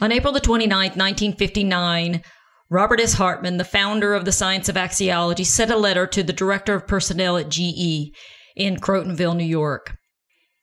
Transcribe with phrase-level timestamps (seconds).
[0.00, 2.22] On April the 29th, 1959,
[2.68, 3.12] Robert S.
[3.12, 6.88] Hartman, the founder of the science of axiology, sent a letter to the director of
[6.88, 8.10] personnel at GE
[8.56, 9.96] in Crotonville, New York.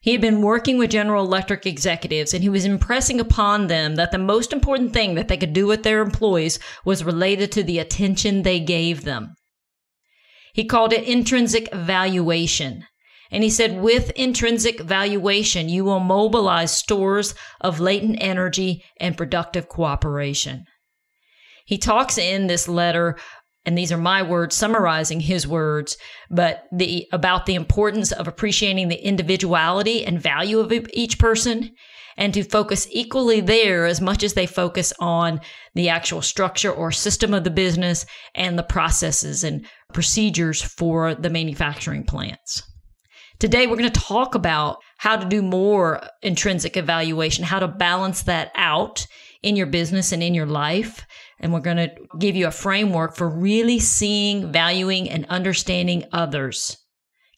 [0.00, 4.10] He had been working with General Electric executives and he was impressing upon them that
[4.10, 7.78] the most important thing that they could do with their employees was related to the
[7.78, 9.34] attention they gave them.
[10.54, 12.84] He called it intrinsic valuation.
[13.32, 19.68] And he said, with intrinsic valuation, you will mobilize stores of latent energy and productive
[19.68, 20.66] cooperation.
[21.64, 23.16] He talks in this letter
[23.64, 25.96] and these are my words summarizing his words
[26.30, 31.70] but the about the importance of appreciating the individuality and value of each person
[32.16, 35.40] and to focus equally there as much as they focus on
[35.74, 38.04] the actual structure or system of the business
[38.34, 42.64] and the processes and procedures for the manufacturing plants
[43.42, 48.22] Today, we're going to talk about how to do more intrinsic evaluation, how to balance
[48.22, 49.04] that out
[49.42, 51.04] in your business and in your life.
[51.40, 56.76] And we're going to give you a framework for really seeing, valuing, and understanding others.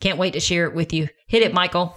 [0.00, 1.08] Can't wait to share it with you.
[1.26, 1.96] Hit it, Michael.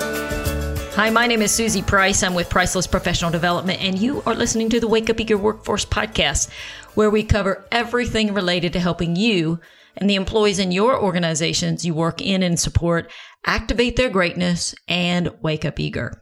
[0.95, 2.21] Hi, my name is Susie Price.
[2.21, 5.85] I'm with Priceless Professional Development, and you are listening to the Wake Up Eager Workforce
[5.85, 6.49] podcast,
[6.95, 9.61] where we cover everything related to helping you
[9.95, 13.09] and the employees in your organizations you work in and support
[13.45, 16.21] activate their greatness and wake up eager.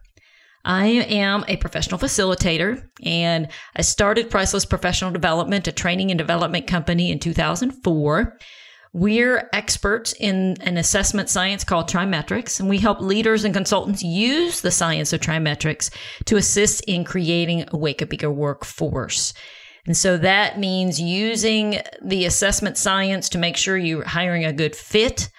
[0.63, 6.67] I am a professional facilitator and I started Priceless Professional Development, a training and development
[6.67, 8.37] company in 2004.
[8.91, 14.61] We're experts in an assessment science called TriMetrix, and we help leaders and consultants use
[14.61, 15.91] the science of TriMetrix
[16.25, 19.33] to assist in creating a wake up eager workforce.
[19.85, 24.75] And so that means using the assessment science to make sure you're hiring a good
[24.75, 25.29] fit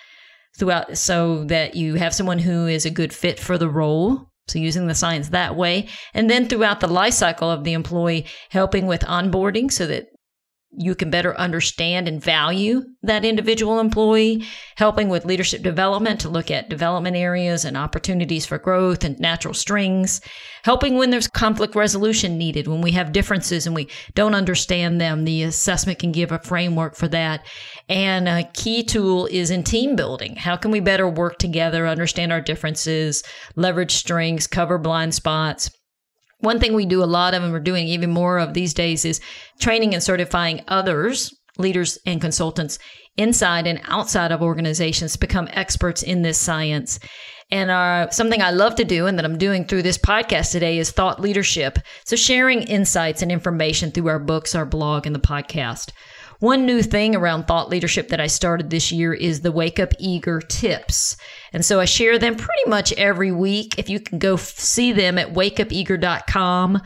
[0.57, 4.31] throughout so that you have someone who is a good fit for the role.
[4.49, 5.89] So using the science that way.
[6.15, 10.07] And then throughout the life cycle of the employee, helping with onboarding so that
[10.73, 16.51] you can better understand and value that individual employee, helping with leadership development to look
[16.51, 20.21] at development areas and opportunities for growth and natural strings,
[20.63, 25.25] helping when there's conflict resolution needed, when we have differences and we don't understand them.
[25.25, 27.45] The assessment can give a framework for that.
[27.89, 30.37] And a key tool is in team building.
[30.37, 33.25] How can we better work together, understand our differences,
[33.57, 35.71] leverage strengths, cover blind spots?
[36.41, 39.05] One thing we do a lot of and we're doing even more of these days
[39.05, 39.21] is
[39.61, 42.79] training and certifying others, leaders and consultants
[43.17, 46.99] inside and outside of organizations to become experts in this science.
[47.51, 50.79] And uh, something I love to do and that I'm doing through this podcast today
[50.79, 51.79] is thought leadership.
[52.05, 55.91] So sharing insights and information through our books, our blog, and the podcast.
[56.41, 59.93] One new thing around thought leadership that I started this year is the Wake Up
[59.99, 61.17] Eager tips.
[61.53, 63.79] And so I share them pretty much every week.
[63.79, 66.81] If you can go f- see them at wakeupeager.com.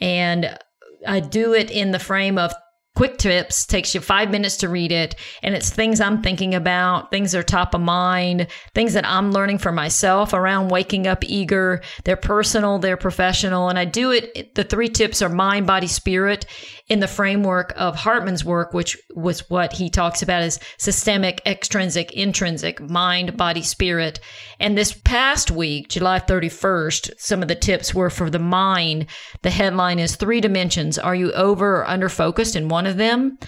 [0.00, 0.58] And
[1.06, 2.54] I do it in the frame of
[2.94, 7.10] quick tips takes you five minutes to read it and it's things i'm thinking about
[7.10, 11.24] things that are top of mind things that i'm learning for myself around waking up
[11.24, 11.82] eager.
[12.04, 16.46] They're personal they're professional and i do it the three tips are mind body spirit
[16.88, 22.12] in the framework of hartman's work which was what he talks about as systemic extrinsic
[22.12, 24.20] intrinsic mind body spirit.
[24.60, 29.06] And this past week july 31st some of the tips were for the mind.
[29.42, 30.98] The headline is three dimensions.
[30.98, 33.38] Are you over or under focused in one one of them.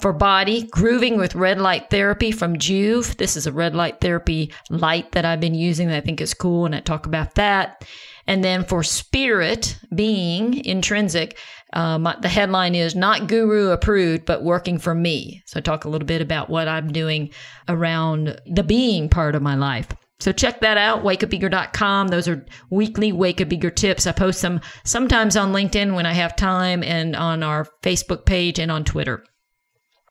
[0.00, 3.16] For body, grooving with red light therapy from Joovv.
[3.16, 6.34] This is a red light therapy light that I've been using that I think is
[6.34, 7.82] cool, and I talk about that.
[8.26, 11.38] And then for spirit, being intrinsic,
[11.72, 15.42] um, the headline is not guru approved, but working for me.
[15.46, 17.30] So I talk a little bit about what I'm doing
[17.66, 19.88] around the being part of my life.
[20.18, 22.08] So check that out, wakeupeager.com.
[22.08, 24.06] Those are weekly Wake Up Eager tips.
[24.06, 28.58] I post them sometimes on LinkedIn when I have time and on our Facebook page
[28.58, 29.24] and on Twitter.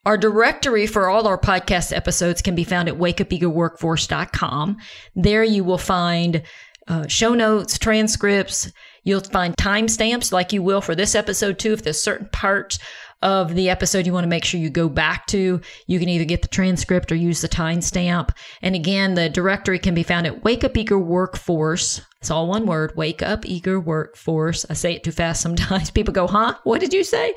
[0.04, 4.76] Our directory for all our podcast episodes can be found at wakeupeagerworkforce.com.
[5.16, 6.42] There you will find
[6.86, 8.70] uh, show notes, transcripts.
[9.02, 11.72] You'll find timestamps like you will for this episode too.
[11.72, 12.78] If there's certain parts
[13.26, 15.60] of the episode you want to make sure you go back to.
[15.88, 18.30] You can either get the transcript or use the timestamp.
[18.62, 22.02] And again, the directory can be found at Wake Up Eager Workforce.
[22.20, 24.64] It's all one word, Wake Up Eager Workforce.
[24.70, 25.90] I say it too fast sometimes.
[25.94, 26.54] People go, huh?
[26.62, 27.34] What did you say?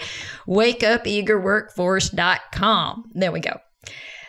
[0.47, 3.11] WakeUpEagerWorkforce.com.
[3.15, 3.59] There we go.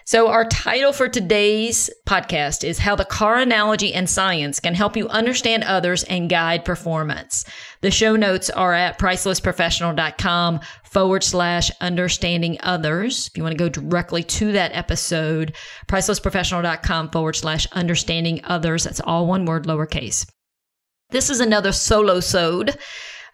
[0.06, 4.96] So, our title for today's podcast is How the Car Analogy and Science Can Help
[4.96, 7.44] You Understand Others and Guide Performance.
[7.82, 13.28] The show notes are at pricelessprofessional.com forward slash understanding others.
[13.28, 15.54] If you want to go directly to that episode,
[15.86, 18.84] pricelessprofessional.com forward slash understanding others.
[18.84, 20.26] That's all one word, lowercase.
[21.10, 22.76] This is another solo sode.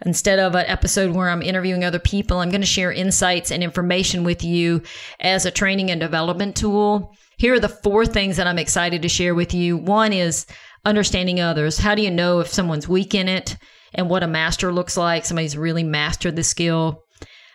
[0.05, 3.63] Instead of an episode where I'm interviewing other people, I'm going to share insights and
[3.63, 4.83] information with you
[5.21, 7.15] as a training and development tool.
[7.39, 9.77] Here are the four things that I'm excited to share with you.
[9.77, 10.47] One is
[10.85, 11.79] understanding others.
[11.79, 13.57] How do you know if someone's weak in it
[13.95, 15.25] and what a master looks like?
[15.25, 17.03] Somebody's really mastered the skill.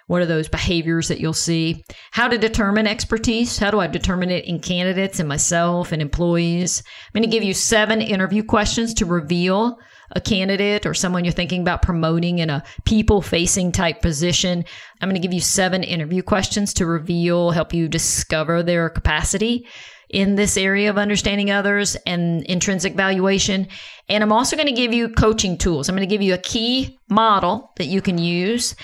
[0.08, 1.86] What are those behaviors that you'll see?
[2.12, 3.58] How to determine expertise?
[3.58, 6.84] How do I determine it in candidates and myself and employees?
[6.86, 9.78] I'm going to give you seven interview questions to reveal
[10.14, 14.66] a candidate or someone you're thinking about promoting in a people facing type position,
[15.02, 19.68] I'm going to give you seven interview questions to reveal, help you discover their capacity
[20.10, 23.68] in this area of understanding others and intrinsic valuation.
[24.10, 25.88] And I'm also going to give you coaching tools.
[25.88, 28.76] I'm going to give you a key model that you can use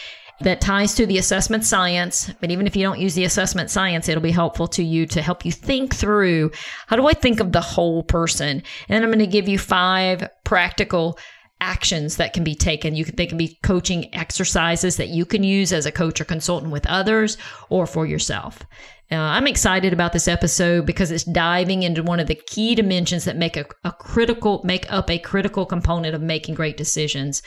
[0.42, 2.31] that ties to the assessment science.
[2.39, 5.22] But even if you don't use the assessment science, it'll be helpful to you to
[5.22, 6.51] help you think through
[6.88, 8.63] how do I think of the whole person?
[8.89, 11.18] And I'm going to give you five practical
[11.60, 12.95] actions that can be taken.
[12.95, 16.25] You can they can be coaching exercises that you can use as a coach or
[16.25, 17.38] consultant with others
[17.69, 18.62] or for yourself.
[19.10, 23.24] Uh, I'm excited about this episode because it's diving into one of the key dimensions
[23.24, 27.42] that make a, a critical make up a critical component of making great decisions.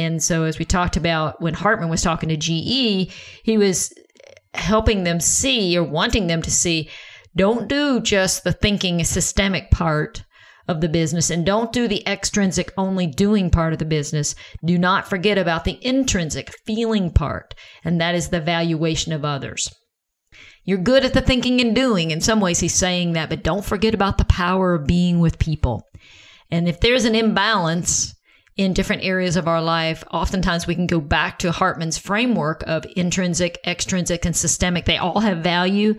[0.00, 3.12] And so, as we talked about when Hartman was talking to GE,
[3.42, 3.92] he was
[4.54, 6.88] helping them see or wanting them to see
[7.36, 10.24] don't do just the thinking systemic part
[10.68, 14.34] of the business and don't do the extrinsic only doing part of the business.
[14.64, 17.54] Do not forget about the intrinsic feeling part,
[17.84, 19.70] and that is the valuation of others.
[20.64, 22.10] You're good at the thinking and doing.
[22.10, 25.38] In some ways, he's saying that, but don't forget about the power of being with
[25.38, 25.82] people.
[26.50, 28.14] And if there's an imbalance,
[28.60, 32.84] in different areas of our life, oftentimes we can go back to Hartman's framework of
[32.94, 34.84] intrinsic, extrinsic, and systemic.
[34.84, 35.94] They all have value.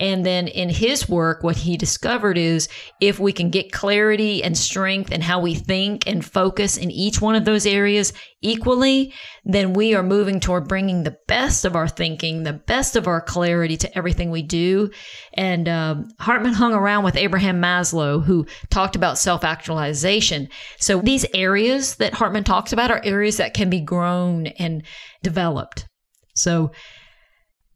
[0.00, 2.68] And then in his work, what he discovered is
[3.00, 7.20] if we can get clarity and strength and how we think and focus in each
[7.20, 8.12] one of those areas
[8.42, 9.12] equally,
[9.44, 13.20] then we are moving toward bringing the best of our thinking, the best of our
[13.20, 14.90] clarity to everything we do.
[15.34, 20.48] And um, Hartman hung around with Abraham Maslow, who talked about self actualization.
[20.78, 24.82] So these areas that Hartman talks about are areas that can be grown and
[25.22, 25.86] developed.
[26.34, 26.72] So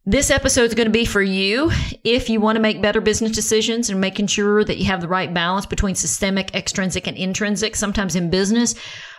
[0.08, 1.70] this episode is going to be for you
[2.02, 5.08] if you want to make better business decisions and making sure that you have the
[5.08, 7.76] right balance between systemic, extrinsic, and intrinsic.
[7.76, 8.74] Sometimes in business,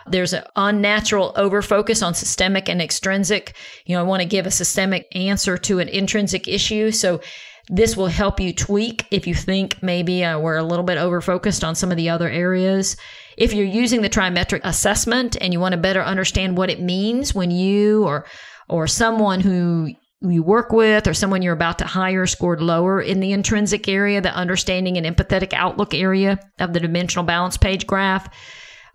[0.08, 3.54] there's an unnatural overfocus on systemic and extrinsic.
[3.86, 6.90] You know, I want to give a systemic answer to an intrinsic issue.
[6.90, 7.20] So
[7.68, 11.64] this will help you tweak if you think maybe uh, we're a little bit overfocused
[11.64, 12.96] on some of the other areas.
[13.36, 17.32] If you're using the trimetric assessment and you want to better understand what it means
[17.32, 18.26] when you or
[18.68, 23.20] or someone who you work with or someone you're about to hire scored lower in
[23.20, 28.28] the intrinsic area, the understanding and empathetic outlook area of the dimensional balance page graph.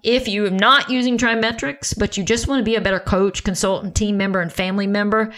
[0.04, 3.44] If you are not using TriMetrix, but you just want to be a better coach,
[3.44, 5.34] consultant, team member, and family member,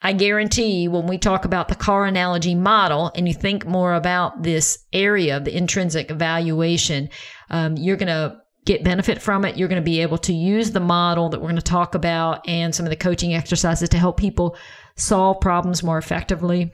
[0.00, 4.42] I guarantee when we talk about the car analogy model and you think more about
[4.42, 7.10] this area of the intrinsic evaluation,
[7.50, 9.56] um, you're going to get benefit from it.
[9.56, 12.48] You're going to be able to use the model that we're going to talk about
[12.48, 14.56] and some of the coaching exercises to help people
[15.00, 16.72] solve problems more effectively.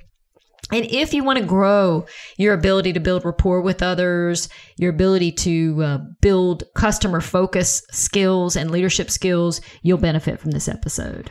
[0.73, 2.07] And if you want to grow
[2.39, 8.57] your ability to build rapport with others, your ability to uh, build customer focus skills
[8.57, 11.31] and leadership skills, you'll benefit from this episode.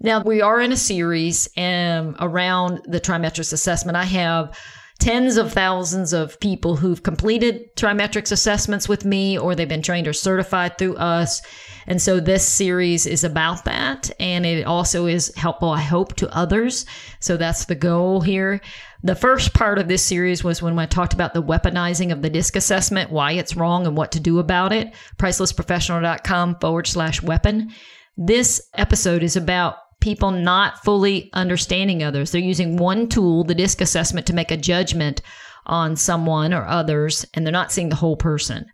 [0.00, 3.96] Now, we are in a series um, around the TriMetrix assessment.
[3.96, 4.56] I have
[4.98, 10.08] tens of thousands of people who've completed TriMetrix assessments with me or they've been trained
[10.08, 11.40] or certified through us.
[11.86, 14.10] And so this series is about that.
[14.18, 16.84] And it also is helpful, I hope, to others.
[17.20, 18.60] So that's the goal here.
[19.04, 22.30] The first part of this series was when I talked about the weaponizing of the
[22.30, 24.92] DISC assessment, why it's wrong and what to do about it.
[25.16, 27.70] Pricelessprofessional.com forward slash weapon.
[28.16, 32.30] This episode is about people not fully understanding others.
[32.30, 35.20] They're using one tool, the DISC assessment, to make a judgment
[35.66, 38.66] on someone or others, and they're not seeing the whole person.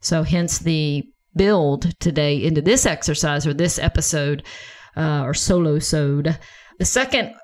[0.00, 4.42] So, hence the build today into this exercise or this episode
[4.96, 6.38] uh, or solo sode.
[6.78, 7.34] The second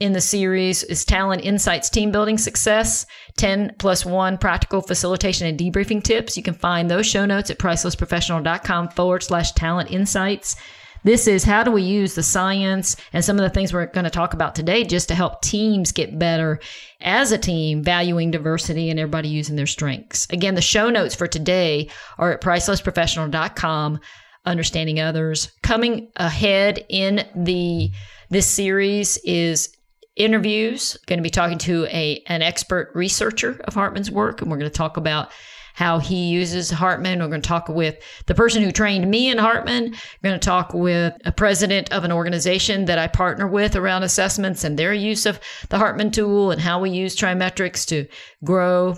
[0.00, 5.58] in the series is Talent Insights Team Building Success 10 plus 1 practical facilitation and
[5.58, 6.36] debriefing tips.
[6.36, 10.56] You can find those show notes at pricelessprofessional.com forward slash talent insights.
[11.04, 14.04] This is how do we use the science and some of the things we're going
[14.04, 16.58] to talk about today just to help teams get better
[17.02, 20.26] as a team, valuing diversity and everybody using their strengths.
[20.30, 24.00] Again, the show notes for today are at pricelessprofessional.com.
[24.46, 25.50] Understanding others.
[25.62, 27.90] Coming ahead in the
[28.28, 29.74] this series is
[30.16, 30.98] interviews.
[31.06, 34.70] Going to be talking to a an expert researcher of Hartman's work, and we're going
[34.70, 35.30] to talk about
[35.74, 37.18] how he uses Hartman.
[37.18, 39.90] We're going to talk with the person who trained me in Hartman.
[40.22, 44.04] We're going to talk with a president of an organization that I partner with around
[44.04, 45.38] assessments and their use of
[45.68, 48.06] the Hartman tool and how we use TriMetrix to
[48.44, 48.96] grow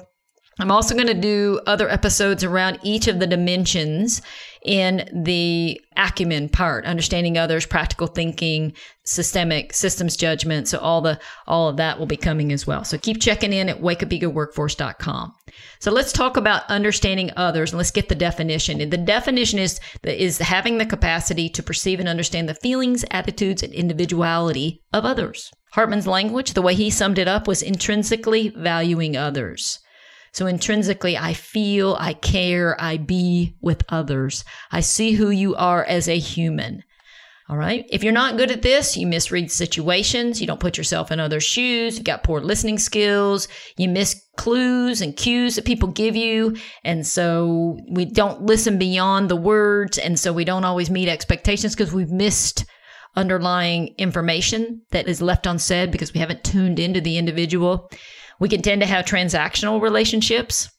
[0.59, 4.23] I'm also going to do other episodes around each of the dimensions
[4.67, 8.73] in the acumen part, understanding others, practical thinking,
[9.05, 10.69] systemic systems judgment.
[10.69, 12.85] So all the all of that will be coming as well.
[12.85, 15.33] So keep checking in at wakeupeagerworkforce.com.
[15.79, 18.81] So let's talk about understanding others and let's get the definition.
[18.81, 23.63] And the definition is is having the capacity to perceive and understand the feelings, attitudes,
[23.63, 25.51] and individuality of others.
[25.73, 29.79] Hartman's language, the way he summed it up, was intrinsically valuing others.
[30.37, 34.45] So intrinsically, I feel, I care, I be with others.
[34.71, 36.83] I see who you are as a human.
[37.49, 37.87] All right.
[37.89, 41.41] If you're not good at this, you misread situations, you don't put yourself in other
[41.41, 46.55] shoes, You've got poor listening skills, you miss clues and cues that people give you.
[46.85, 49.97] And so we don't listen beyond the words.
[49.97, 52.67] And so we don't always meet expectations because we've missed
[53.17, 57.89] underlying information that is left unsaid because we haven't tuned into the individual.
[58.41, 60.71] We can tend to have transactional relationships.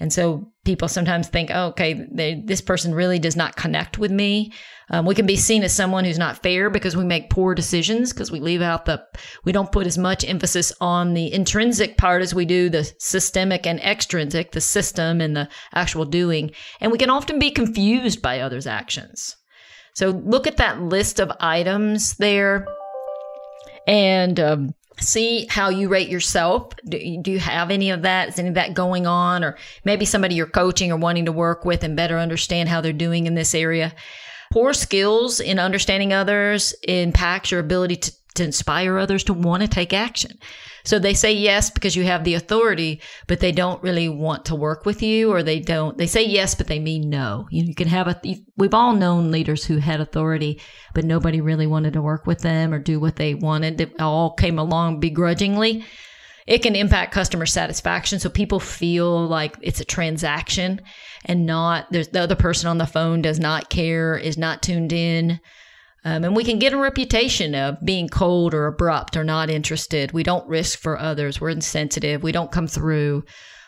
[0.00, 4.10] And so people sometimes think, oh, okay, they, this person really does not connect with
[4.10, 4.52] me.
[4.90, 8.12] Um, we can be seen as someone who's not fair because we make poor decisions
[8.12, 9.02] because we leave out the,
[9.44, 13.66] we don't put as much emphasis on the intrinsic part as we do the systemic
[13.66, 16.50] and extrinsic, the system and the actual doing.
[16.80, 19.36] And we can often be confused by others' actions.
[19.94, 22.66] So look at that list of items there
[23.86, 26.72] and um, see how you rate yourself.
[26.86, 28.28] Do you, do you have any of that?
[28.28, 29.42] Is any of that going on?
[29.44, 32.92] Or maybe somebody you're coaching or wanting to work with and better understand how they're
[32.92, 33.94] doing in this area.
[34.52, 39.68] Poor skills in understanding others impacts your ability to, to inspire others to want to
[39.68, 40.38] take action.
[40.84, 44.54] So they say yes because you have the authority, but they don't really want to
[44.54, 47.46] work with you or they don't, they say yes, but they mean no.
[47.50, 48.20] You, can have a,
[48.56, 50.60] we've all known leaders who had authority,
[50.94, 53.80] but nobody really wanted to work with them or do what they wanted.
[53.80, 55.84] It all came along begrudgingly.
[56.46, 58.18] It can impact customer satisfaction.
[58.18, 60.80] So people feel like it's a transaction
[61.24, 64.92] and not, there's the other person on the phone does not care, is not tuned
[64.92, 65.38] in.
[66.04, 70.12] Um, and we can get a reputation of being cold or abrupt or not interested.
[70.12, 71.40] We don't risk for others.
[71.40, 72.22] We're insensitive.
[72.22, 73.24] We don't come through.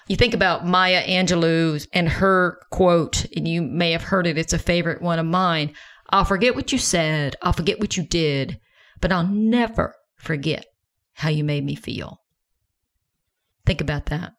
[0.09, 4.37] You think about Maya Angelou and her quote, and you may have heard it.
[4.37, 5.75] It's a favorite one of mine.
[6.11, 7.37] I'll forget what you said.
[7.41, 8.59] I'll forget what you did,
[9.01, 10.67] but I'll never forget
[11.15, 12.19] how you made me feel.
[13.65, 14.33] Think about that.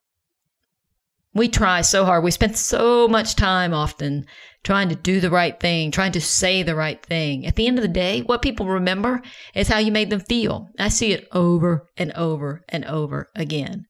[1.36, 2.24] We try so hard.
[2.24, 4.26] We spend so much time often
[4.64, 7.46] trying to do the right thing, trying to say the right thing.
[7.46, 9.22] At the end of the day, what people remember
[9.54, 10.70] is how you made them feel.
[10.80, 13.86] I see it over and over and over again.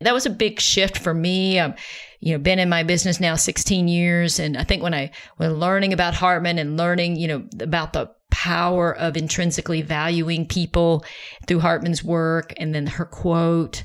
[0.00, 1.58] That was a big shift for me.
[1.58, 1.78] I've,
[2.20, 4.38] you know, been in my business now 16 years.
[4.38, 8.10] And I think when I was learning about Hartman and learning, you know, about the
[8.30, 11.04] power of intrinsically valuing people
[11.46, 13.84] through Hartman's work and then her quote,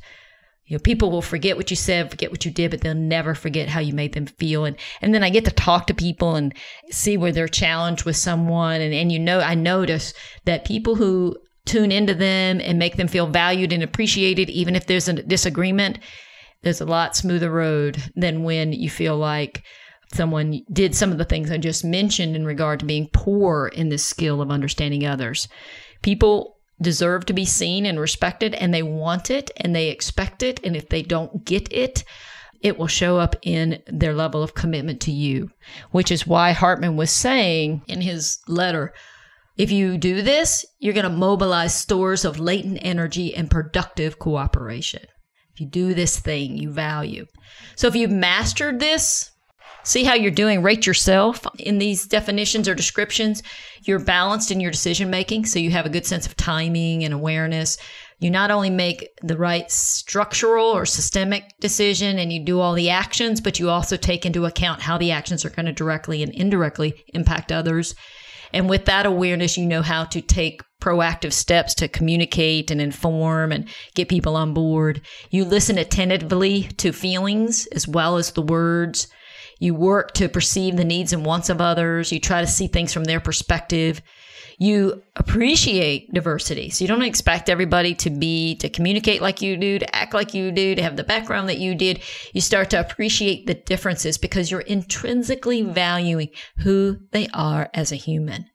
[0.69, 3.33] you know, people will forget what you said, forget what you did, but they'll never
[3.33, 4.65] forget how you made them feel.
[4.65, 6.53] And, and then I get to talk to people and
[6.91, 8.79] see where they're challenged with someone.
[8.79, 10.13] And, and you know, I notice
[10.45, 11.35] that people who
[11.65, 15.97] tune into them and make them feel valued and appreciated, even if there's a disagreement,
[16.61, 19.63] there's a lot smoother road than when you feel like
[20.13, 23.89] someone did some of the things I just mentioned in regard to being poor in
[23.89, 25.47] this skill of understanding others.
[26.03, 30.59] People deserve to be seen and respected and they want it and they expect it.
[30.63, 32.03] And if they don't get it,
[32.61, 35.49] it will show up in their level of commitment to you,
[35.91, 38.93] which is why Hartman was saying in his letter
[39.59, 45.01] if you do this, you're going to mobilize stores of latent energy and productive cooperation.
[45.53, 47.25] If you do this thing you value.
[47.75, 49.28] So if you've mastered this,
[49.89, 53.41] see how you're doing, rate yourself in these definitions or descriptions.
[53.83, 57.13] You're balanced in your decision making, so you have a good sense of timing and
[57.13, 57.77] awareness.
[58.19, 62.89] You not only make the right structural or systemic decision and you do all the
[62.89, 66.33] actions, but you also take into account how the actions are going to directly and
[66.33, 67.95] indirectly impact others.
[68.53, 73.51] And with that awareness, you know how to take proactive steps to communicate and inform
[73.51, 75.01] and get people on board.
[75.29, 79.07] You listen attentively to feelings as well as the words.
[79.59, 82.11] You work to perceive the needs and wants of others.
[82.11, 84.01] You try to see things from their perspective.
[84.57, 86.69] You appreciate diversity.
[86.69, 90.33] So you don't expect everybody to be, to communicate like you do, to act like
[90.33, 92.01] you do, to have the background that you did.
[92.33, 97.97] You start to appreciate the differences because you're intrinsically valuing who they are as a
[97.97, 98.47] human.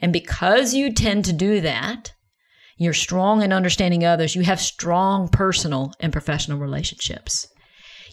[0.00, 2.12] And because you tend to do that,
[2.76, 4.36] you're strong in understanding others.
[4.36, 7.48] You have strong personal and professional relationships.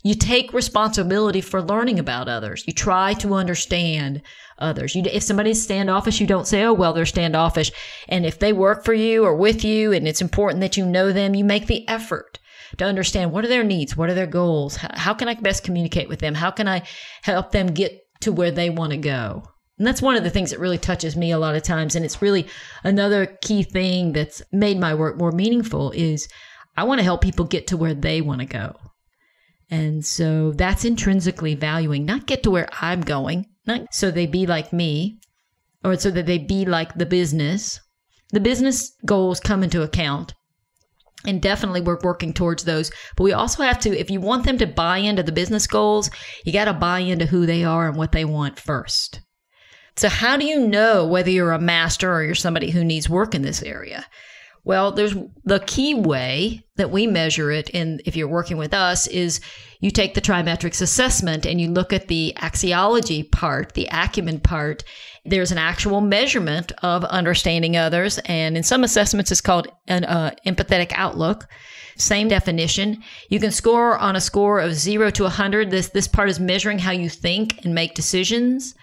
[0.05, 2.63] You take responsibility for learning about others.
[2.67, 4.21] You try to understand
[4.59, 4.93] others.
[4.93, 7.71] You, if somebody's standoffish, you don't say, oh, well, they're standoffish.
[8.07, 11.11] And if they work for you or with you and it's important that you know
[11.11, 12.37] them, you make the effort
[12.77, 13.97] to understand what are their needs?
[13.97, 14.75] What are their goals?
[14.75, 16.35] How, how can I best communicate with them?
[16.35, 16.83] How can I
[17.23, 19.41] help them get to where they want to go?
[19.79, 21.95] And that's one of the things that really touches me a lot of times.
[21.95, 22.45] And it's really
[22.83, 26.27] another key thing that's made my work more meaningful is
[26.77, 28.75] I want to help people get to where they want to go.
[29.69, 34.45] And so that's intrinsically valuing, not get to where I'm going, not so they be
[34.45, 35.19] like me
[35.83, 37.79] or so that they be like the business.
[38.31, 40.33] The business goals come into account.
[41.25, 42.91] And definitely we're working towards those.
[43.15, 46.11] But we also have to, if you want them to buy into the business goals,
[46.43, 49.21] you got to buy into who they are and what they want first.
[49.95, 53.33] So, how do you know whether you're a master or you're somebody who needs work
[53.33, 54.05] in this area?
[54.65, 59.05] Well, there's the key way that we measure it in if you're working with us
[59.05, 59.39] is
[59.79, 64.83] you take the TriMetrix assessment and you look at the axiology part, the acumen part.
[65.23, 70.31] There's an actual measurement of understanding others, and in some assessments, it's called an uh,
[70.47, 71.47] empathetic outlook.
[71.97, 73.03] Same definition.
[73.29, 75.69] You can score on a score of zero to 100.
[75.69, 78.73] This this part is measuring how you think and make decisions.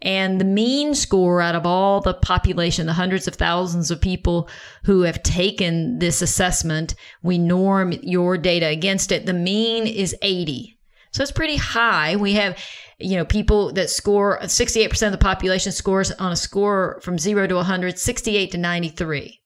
[0.00, 4.48] And the mean score out of all the population, the hundreds of thousands of people
[4.84, 9.26] who have taken this assessment, we norm your data against it.
[9.26, 10.78] The mean is 80.
[11.12, 12.14] So it's pretty high.
[12.14, 12.56] We have,
[12.98, 17.48] you know, people that score 68% of the population scores on a score from 0
[17.48, 19.40] to 100, 68 to 93.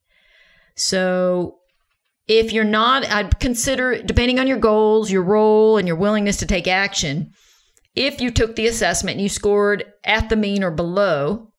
[0.75, 1.59] So
[2.28, 6.47] if you're not, I'd consider, depending on your goals, your role, and your willingness to
[6.47, 7.32] take action,
[7.95, 11.52] if you took the assessment and you scored at the mean or below,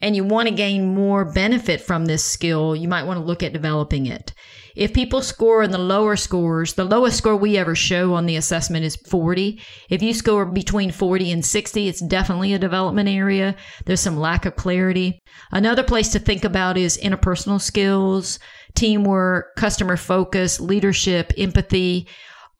[0.00, 3.42] and you want to gain more benefit from this skill, you might want to look
[3.42, 4.32] at developing it.
[4.74, 8.36] If people score in the lower scores, the lowest score we ever show on the
[8.36, 9.60] assessment is 40.
[9.90, 13.56] If you score between 40 and 60, it's definitely a development area.
[13.84, 15.20] There's some lack of clarity.
[15.52, 18.38] Another place to think about is interpersonal skills,
[18.74, 22.08] teamwork, customer focus, leadership, empathy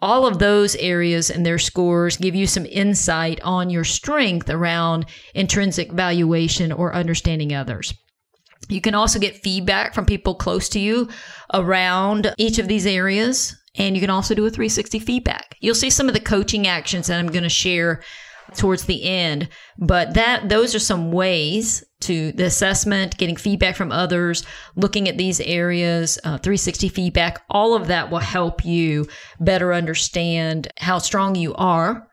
[0.03, 5.07] all of those areas and their scores give you some insight on your strength around
[5.35, 7.95] intrinsic valuation or understanding others.
[8.69, 11.09] You can also get feedback from people close to you
[11.53, 13.57] around each of these areas.
[13.77, 15.57] And you can also do a 360 feedback.
[15.61, 18.03] You'll see some of the coaching actions that I'm going to share
[18.57, 19.49] towards the end.
[19.79, 24.45] But that those are some ways to the assessment, getting feedback from others,
[24.77, 27.43] looking at these areas, uh, 360 feedback.
[27.49, 29.07] All of that will help you
[29.39, 32.09] better understand how strong you are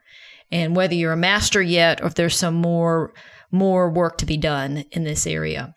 [0.51, 3.13] and whether you're a master yet or if there's some more
[3.49, 5.73] more work to be done in this area.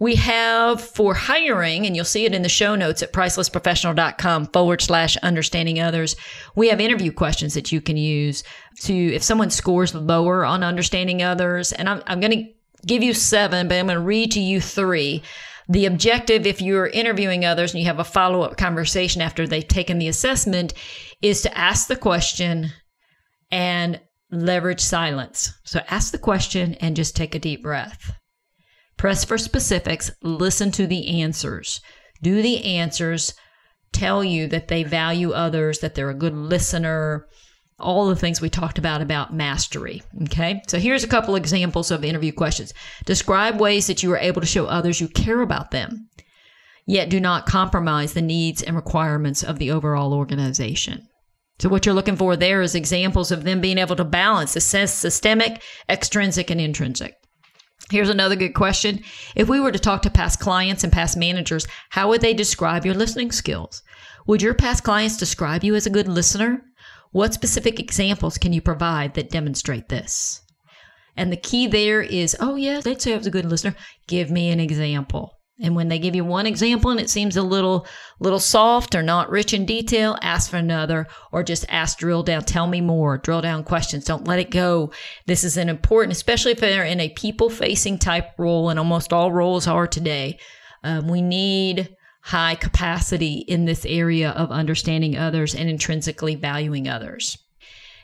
[0.00, 4.82] We have for hiring, and you'll see it in the show notes at pricelessprofessional.com forward
[4.82, 6.16] slash understanding others.
[6.56, 8.42] We have interview questions that you can use
[8.82, 12.52] to, if someone scores lower on understanding others, and I'm, I'm going to
[12.84, 15.22] give you seven, but I'm going to read to you three.
[15.68, 19.66] The objective, if you're interviewing others and you have a follow up conversation after they've
[19.66, 20.74] taken the assessment,
[21.22, 22.70] is to ask the question
[23.50, 25.52] and leverage silence.
[25.64, 28.12] So ask the question and just take a deep breath.
[28.96, 31.80] Press for specifics, listen to the answers.
[32.22, 33.34] Do the answers
[33.92, 37.26] tell you that they value others, that they're a good listener,
[37.84, 40.02] all the things we talked about about mastery.
[40.22, 40.62] Okay.
[40.66, 42.72] So here's a couple examples of interview questions.
[43.04, 46.08] Describe ways that you are able to show others you care about them,
[46.86, 51.06] yet do not compromise the needs and requirements of the overall organization.
[51.60, 54.60] So what you're looking for there is examples of them being able to balance the
[54.60, 57.14] systemic, extrinsic, and intrinsic.
[57.90, 59.04] Here's another good question.
[59.36, 62.86] If we were to talk to past clients and past managers, how would they describe
[62.86, 63.82] your listening skills?
[64.26, 66.64] Would your past clients describe you as a good listener?
[67.14, 70.42] What specific examples can you provide that demonstrate this?
[71.16, 73.76] And the key there is, oh, yeah, they'd say I was a good listener.
[74.08, 75.38] Give me an example.
[75.60, 77.86] And when they give you one example and it seems a little
[78.18, 82.42] little soft or not rich in detail, ask for another or just ask drill down,
[82.42, 84.04] tell me more, drill down questions.
[84.04, 84.90] Don't let it go.
[85.28, 89.12] This is an important, especially if they're in a people facing type role, and almost
[89.12, 90.40] all roles are today.
[90.82, 97.36] Um, we need high capacity in this area of understanding others and intrinsically valuing others.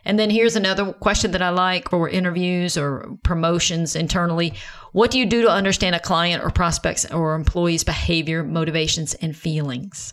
[0.05, 4.53] And then here's another question that I like for interviews or promotions internally.
[4.93, 9.35] What do you do to understand a client or prospects or employees' behavior, motivations, and
[9.35, 10.13] feelings?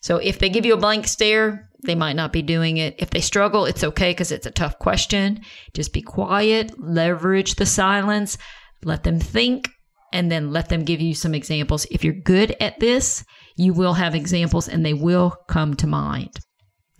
[0.00, 2.96] So if they give you a blank stare, they might not be doing it.
[2.98, 5.42] If they struggle, it's okay because it's a tough question.
[5.72, 8.38] Just be quiet, leverage the silence,
[8.82, 9.68] let them think,
[10.12, 11.86] and then let them give you some examples.
[11.90, 13.24] If you're good at this,
[13.56, 16.38] you will have examples and they will come to mind.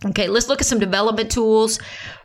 [0.05, 1.79] Okay, let's look at some development tools.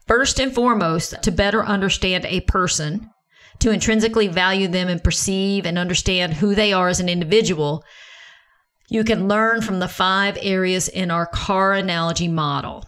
[0.07, 3.11] First and foremost, to better understand a person,
[3.59, 7.85] to intrinsically value them and perceive and understand who they are as an individual,
[8.89, 12.85] you can learn from the five areas in our car analogy model.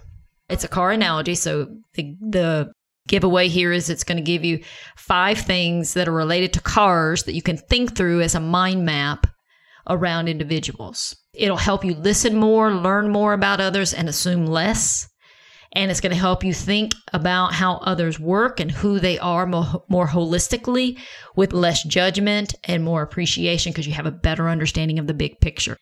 [0.48, 2.72] It's a car analogy, so the, the
[3.08, 4.62] giveaway here is it's going to give you
[4.96, 8.84] five things that are related to cars that you can think through as a mind
[8.84, 9.26] map
[9.88, 11.16] around individuals.
[11.34, 15.08] It'll help you listen more, learn more about others, and assume less.
[15.72, 19.46] And it's going to help you think about how others work and who they are
[19.46, 20.98] more, more holistically
[21.36, 25.40] with less judgment and more appreciation because you have a better understanding of the big
[25.40, 25.76] picture.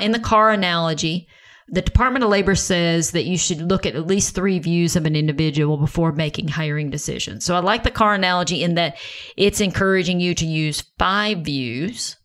[0.00, 1.28] In the car analogy,
[1.68, 5.04] the Department of Labor says that you should look at at least three views of
[5.04, 7.44] an individual before making hiring decisions.
[7.44, 8.96] So I like the car analogy in that
[9.36, 12.16] it's encouraging you to use five views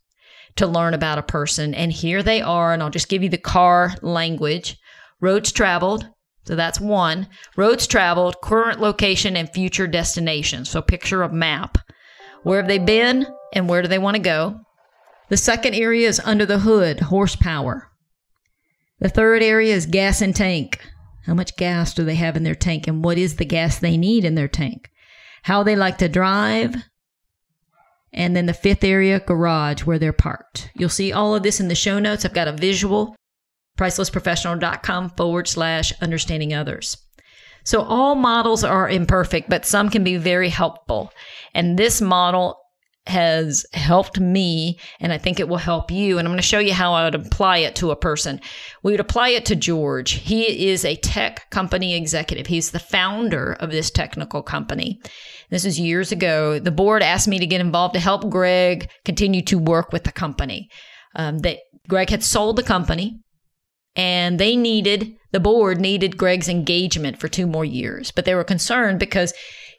[0.56, 1.74] to learn about a person.
[1.74, 4.78] And here they are, and I'll just give you the car language
[5.20, 6.08] roads traveled.
[6.44, 7.28] So that's one.
[7.56, 10.64] Roads traveled, current location, and future destination.
[10.64, 11.78] So picture a map.
[12.42, 14.60] Where have they been and where do they want to go?
[15.28, 17.91] The second area is under the hood, horsepower.
[19.02, 20.80] The third area is gas and tank.
[21.26, 23.96] How much gas do they have in their tank and what is the gas they
[23.96, 24.90] need in their tank?
[25.42, 26.76] How they like to drive,
[28.12, 30.70] and then the fifth area, garage, where they're parked.
[30.76, 32.24] You'll see all of this in the show notes.
[32.24, 33.16] I've got a visual,
[33.76, 36.96] pricelessprofessional.com forward slash understanding others.
[37.64, 41.12] So all models are imperfect, but some can be very helpful.
[41.54, 42.56] And this model
[43.06, 46.18] has helped me, and I think it will help you.
[46.18, 48.40] And I'm going to show you how I would apply it to a person.
[48.82, 50.12] We would apply it to George.
[50.12, 55.00] He is a tech company executive, he's the founder of this technical company.
[55.50, 56.58] This is years ago.
[56.58, 60.12] The board asked me to get involved to help Greg continue to work with the
[60.12, 60.68] company.
[61.14, 63.20] Um, that Greg had sold the company
[63.94, 68.44] and they needed the board needed Greg's engagement for two more years, but they were
[68.44, 69.32] concerned because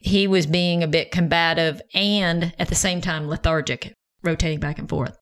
[0.04, 4.90] he was being a bit combative and at the same time lethargic, rotating back and
[4.90, 5.18] forth.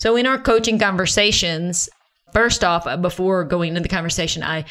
[0.00, 1.88] So in our coaching conversations,
[2.32, 4.64] first off, uh, before going into the conversation, I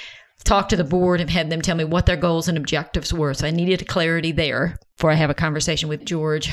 [0.43, 3.33] talked to the board and had them tell me what their goals and objectives were.
[3.33, 6.51] So I needed clarity there before I have a conversation with George.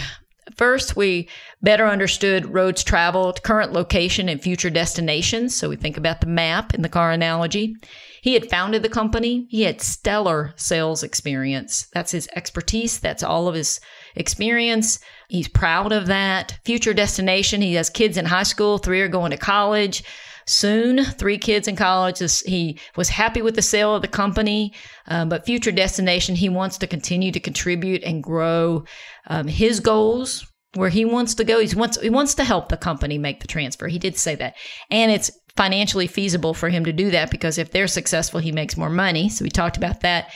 [0.57, 1.29] First, we
[1.63, 5.57] better understood roads traveled, current location, and future destinations.
[5.57, 7.77] So we think about the map in the car analogy.
[8.23, 9.47] He had founded the company.
[9.51, 11.89] He had stellar sales experience.
[11.95, 13.01] That's his expertise.
[13.01, 13.81] That's all of his
[14.15, 14.99] experience.
[15.29, 16.59] He's proud of that.
[16.65, 17.63] Future destination.
[17.63, 18.79] He has kids in high school.
[18.79, 20.05] Three are going to college
[20.51, 21.05] soon.
[21.05, 22.21] Three kids in college.
[22.45, 24.75] He was happy with the sale of the company,
[25.07, 28.85] um, but future destination, he wants to continue to contribute and grow
[29.29, 31.61] um, his goals where he wants to go.
[31.61, 33.89] He wants he wants to help the company make the transfer.
[33.89, 34.55] He did say that,
[34.91, 38.77] and it's financially feasible for him to do that because if they're successful, he makes
[38.77, 39.29] more money.
[39.29, 40.33] So we talked about that,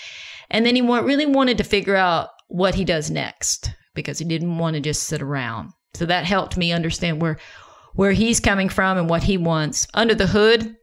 [0.51, 4.59] and then he really wanted to figure out what he does next because he didn't
[4.59, 5.71] want to just sit around.
[5.95, 7.39] So that helped me understand where
[7.95, 9.87] where he's coming from and what he wants.
[9.95, 10.77] Under the hood,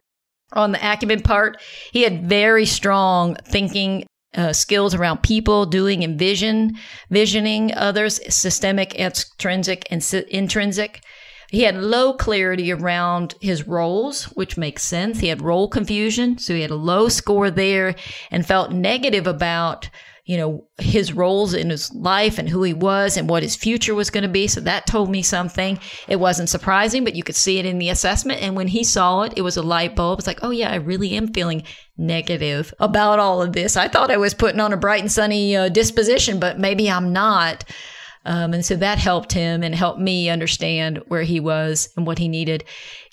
[0.53, 6.17] on the acumen part, he had very strong thinking uh, skills around people, doing and
[6.17, 6.77] vision,
[7.09, 11.01] visioning others, systemic, extrinsic, and intrinsic.
[11.49, 15.19] He had low clarity around his roles, which makes sense.
[15.19, 17.95] He had role confusion, so he had a low score there
[18.29, 19.89] and felt negative about
[20.25, 23.95] you know, his roles in his life and who he was and what his future
[23.95, 24.47] was going to be.
[24.47, 25.79] So that told me something.
[26.07, 28.41] It wasn't surprising, but you could see it in the assessment.
[28.41, 30.19] And when he saw it, it was a light bulb.
[30.19, 31.63] It's like, oh, yeah, I really am feeling
[31.97, 33.75] negative about all of this.
[33.75, 37.11] I thought I was putting on a bright and sunny uh, disposition, but maybe I'm
[37.11, 37.63] not.
[38.23, 42.19] Um, and so that helped him and helped me understand where he was and what
[42.19, 42.63] he needed.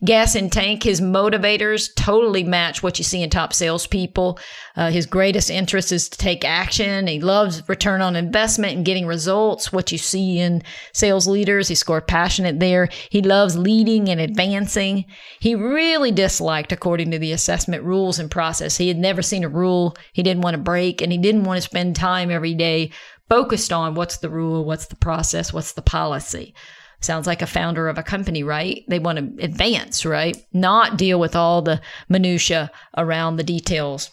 [0.04, 4.38] Gas and tank, his motivators totally match what you see in top salespeople.
[4.76, 7.06] Uh, his greatest interest is to take action.
[7.06, 11.68] He loves return on investment and getting results, what you see in sales leaders.
[11.68, 12.88] He scored passionate there.
[13.10, 15.06] He loves leading and advancing.
[15.40, 18.76] He really disliked, according to the assessment rules and process.
[18.76, 21.56] He had never seen a rule he didn't want to break, and he didn't want
[21.56, 22.90] to spend time every day
[23.28, 26.54] focused on what's the rule, what's the process, what's the policy.
[27.00, 28.84] Sounds like a founder of a company, right?
[28.88, 30.36] They want to advance, right?
[30.52, 34.10] Not deal with all the minutia around the details.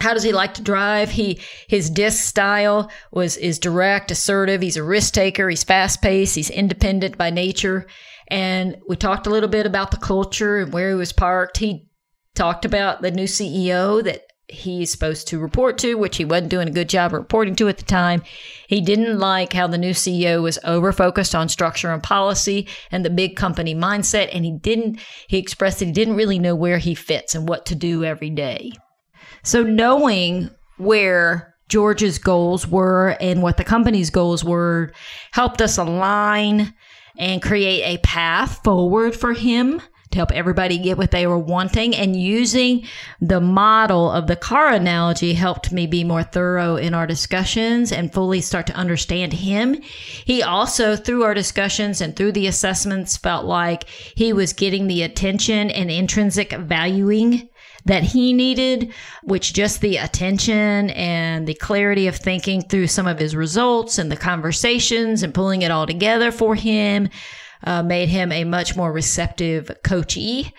[0.00, 1.10] How does he like to drive?
[1.10, 4.62] He his DISC style was is direct, assertive.
[4.62, 5.48] He's a risk taker.
[5.48, 6.36] He's fast paced.
[6.36, 7.86] He's independent by nature.
[8.28, 11.58] And we talked a little bit about the culture and where he was parked.
[11.58, 11.88] He
[12.34, 16.68] talked about the new CEO that he's supposed to report to, which he wasn't doing
[16.68, 18.22] a good job reporting to at the time.
[18.66, 23.04] He didn't like how the new CEO was over focused on structure and policy and
[23.04, 24.28] the big company mindset.
[24.32, 27.66] And he didn't, he expressed that he didn't really know where he fits and what
[27.66, 28.72] to do every day.
[29.42, 34.92] So knowing where George's goals were and what the company's goals were
[35.32, 36.74] helped us align
[37.16, 41.94] and create a path forward for him to help everybody get what they were wanting.
[41.94, 42.86] And using
[43.20, 48.12] the model of the car analogy helped me be more thorough in our discussions and
[48.12, 49.80] fully start to understand him.
[50.24, 55.02] He also, through our discussions and through the assessments, felt like he was getting the
[55.02, 57.48] attention and intrinsic valuing
[57.84, 58.92] that he needed,
[59.22, 64.10] which just the attention and the clarity of thinking through some of his results and
[64.10, 67.08] the conversations and pulling it all together for him
[67.64, 70.52] uh, made him a much more receptive coachee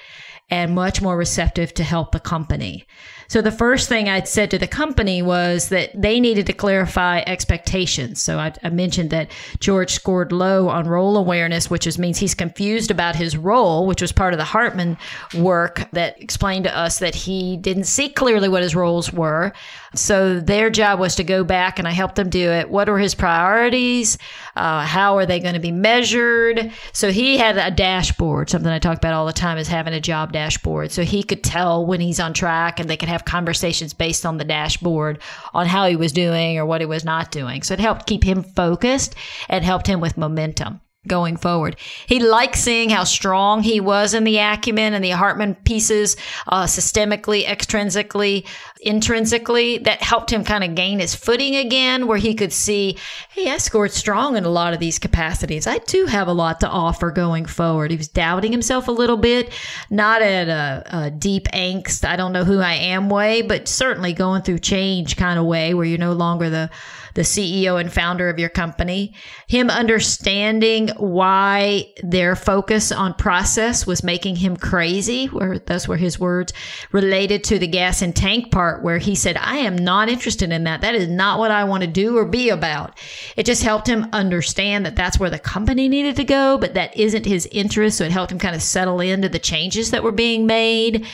[0.50, 2.86] and much more receptive to help the company.
[3.32, 7.22] So the first thing I said to the company was that they needed to clarify
[7.26, 8.22] expectations.
[8.22, 12.36] So I, I mentioned that George scored low on role awareness, which is, means he's
[12.36, 14.98] confused about his role, which was part of the Hartman
[15.34, 19.54] work that explained to us that he didn't see clearly what his roles were.
[19.96, 22.70] So their job was to go back and I helped them do it.
[22.70, 24.18] What are his priorities?
[24.58, 26.74] Uh, how are they going to be measured?
[26.92, 28.50] So he had a dashboard.
[28.50, 30.92] Something I talk about all the time is having a job dashboard.
[30.92, 34.38] So he could tell when he's on track and they could have conversations based on
[34.38, 35.22] the dashboard
[35.54, 37.64] on how he was doing or what he was not doing.
[37.64, 39.16] So it helped keep him focused
[39.50, 41.78] and helped him with momentum going forward.
[42.06, 46.16] He liked seeing how strong he was in the acumen and the Hartman pieces,
[46.48, 48.46] uh, systemically, extrinsically,
[48.82, 49.80] intrinsically.
[49.80, 52.98] That helped him kind of gain his footing again, where he could see,
[53.30, 55.66] hey, I scored strong in a lot of these capacities.
[55.66, 57.90] I do have a lot to offer going forward.
[57.90, 59.52] He was doubting himself a little bit,
[59.90, 64.14] not at a, a deep angst, I don't know who I am way, but certainly
[64.14, 66.70] going through change kind of way where you're no longer the
[67.14, 69.14] the CEO and founder of your company,
[69.48, 76.20] him understanding why their focus on process was making him crazy, where those were his
[76.20, 76.54] words,
[76.92, 80.64] related to the gas and tank part, where he said, I am not interested in
[80.66, 80.82] that.
[80.82, 83.00] That is not what I want to do or be about.
[83.36, 86.96] It just helped him understand that that's where the company needed to go, but that
[86.98, 87.98] isn't his interest.
[87.98, 91.06] So it helped him kind of settle into the changes that were being made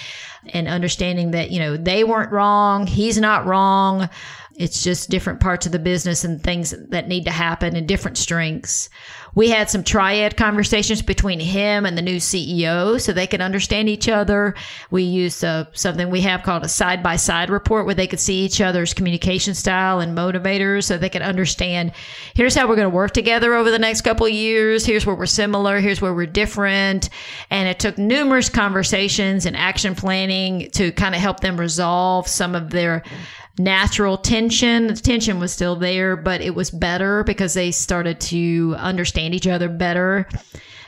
[0.53, 2.87] and understanding that, you know, they weren't wrong.
[2.87, 4.09] He's not wrong.
[4.57, 8.17] It's just different parts of the business and things that need to happen and different
[8.17, 8.89] strengths.
[9.35, 13.87] We had some triad conversations between him and the new CEO so they could understand
[13.87, 14.55] each other.
[14.89, 18.19] We used uh, something we have called a side by side report where they could
[18.19, 21.91] see each other's communication style and motivators so they could understand
[22.33, 24.87] here's how we're going to work together over the next couple years.
[24.87, 25.79] Here's where we're similar.
[25.79, 27.11] Here's where we're different.
[27.51, 32.55] And it took numerous conversations and action planning to kind of help them resolve some
[32.55, 33.03] of their
[33.57, 34.87] natural tension.
[34.87, 39.47] The tension was still there, but it was better because they started to understand each
[39.47, 40.27] other better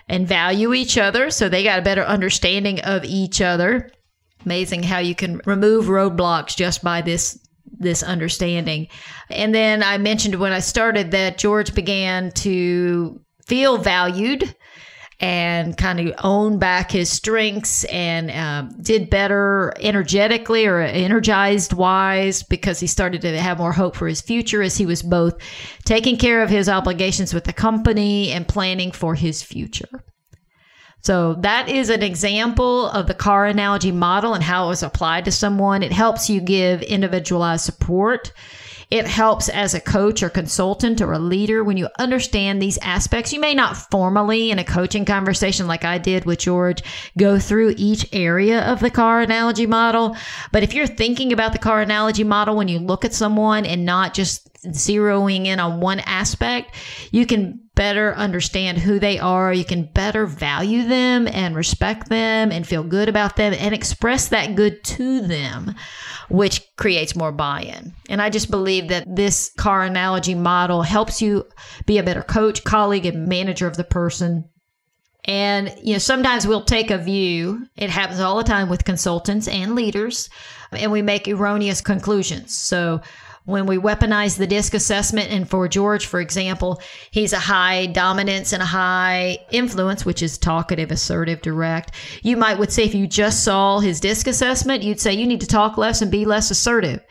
[0.07, 1.29] and value each other.
[1.29, 3.89] So they got a better understanding of each other.
[4.45, 7.39] Amazing how you can remove roadblocks just by this
[7.77, 8.87] this understanding.
[9.29, 14.53] And then I mentioned when I started that George began to feel valued
[15.19, 22.41] and kind of owned back his strengths and uh, did better energetically or energized wise
[22.41, 25.37] because he started to have more hope for his future as he was both
[25.83, 29.89] taking care of his obligations with the company and planning for his future.
[31.01, 35.25] So that is an example of the car analogy model and how it was applied
[35.25, 35.81] to someone.
[35.81, 38.33] It helps you give individualized support.
[38.89, 43.31] It helps as a coach or consultant or a leader when you understand these aspects.
[43.31, 46.81] You may not formally in a coaching conversation like I did with George
[47.15, 50.17] go through each area of the car analogy model.
[50.51, 53.85] But if you're thinking about the car analogy model when you look at someone and
[53.85, 56.73] not just zeroing in on one aspect,
[57.11, 59.53] you can better understand who they are.
[59.53, 64.27] You can better value them and respect them and feel good about them and express
[64.27, 65.73] that good to them,
[66.27, 67.93] which creates more buy in.
[68.09, 71.45] And I just believe that this car analogy model helps you
[71.85, 74.43] be a better coach, colleague, and manager of the person
[75.25, 77.67] and, you know, sometimes we'll take a view.
[77.75, 80.29] It happens all the time with consultants and leaders,
[80.71, 82.57] and we make erroneous conclusions.
[82.57, 83.01] So,
[83.45, 85.31] when we weaponize the DISC assessment.
[85.31, 90.37] And for George, for example, he's a high dominance and a high influence, which is
[90.37, 91.91] talkative, assertive, direct.
[92.21, 95.41] You might would say if you just saw his DISC assessment, you'd say you need
[95.41, 97.01] to talk less and be less assertive.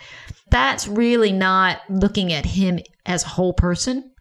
[0.51, 4.13] That's really not looking at him as a whole person.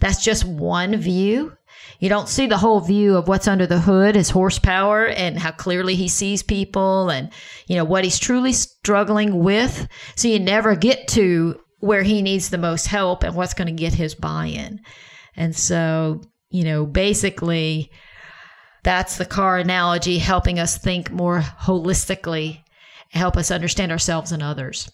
[0.00, 1.56] That's just one view.
[2.04, 5.52] You don't see the whole view of what's under the hood, his horsepower and how
[5.52, 7.30] clearly he sees people and,
[7.66, 9.88] you know, what he's truly struggling with.
[10.14, 13.72] So you never get to where he needs the most help and what's going to
[13.72, 14.82] get his buy in.
[15.34, 17.90] And so, you know, basically,
[18.82, 22.60] that's the car analogy helping us think more holistically,
[23.12, 24.92] help us understand ourselves and others.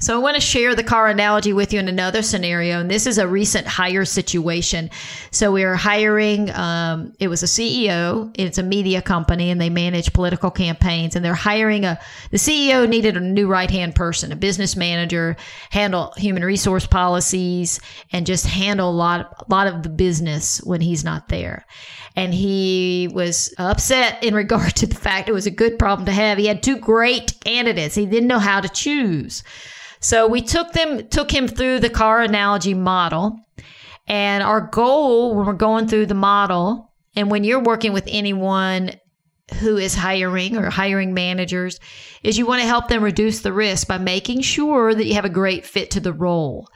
[0.00, 3.06] So I want to share the car analogy with you in another scenario, and this
[3.06, 4.90] is a recent hire situation.
[5.30, 6.50] So we are hiring.
[6.50, 8.34] Um, it was a CEO.
[8.34, 11.14] It's a media company, and they manage political campaigns.
[11.14, 12.00] And they're hiring a.
[12.32, 15.36] The CEO needed a new right hand person, a business manager,
[15.70, 17.80] handle human resource policies,
[18.12, 21.64] and just handle a lot, a lot of the business when he's not there.
[22.16, 26.12] And he was upset in regard to the fact it was a good problem to
[26.12, 26.36] have.
[26.36, 27.94] He had two great candidates.
[27.94, 29.44] He didn't know how to choose.
[30.04, 33.40] So we took them, took him through the car analogy model.
[34.06, 38.96] And our goal when we're going through the model, and when you're working with anyone
[39.60, 41.80] who is hiring or hiring managers,
[42.22, 45.24] is you want to help them reduce the risk by making sure that you have
[45.24, 46.68] a great fit to the role.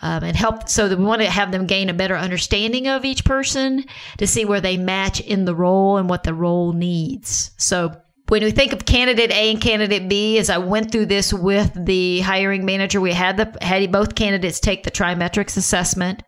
[0.00, 3.04] Um, and help so that we want to have them gain a better understanding of
[3.04, 3.84] each person
[4.18, 7.50] to see where they match in the role and what the role needs.
[7.56, 11.32] So when we think of candidate A and candidate B, as I went through this
[11.32, 16.22] with the hiring manager, we had the had both candidates take the TriMetrix assessment.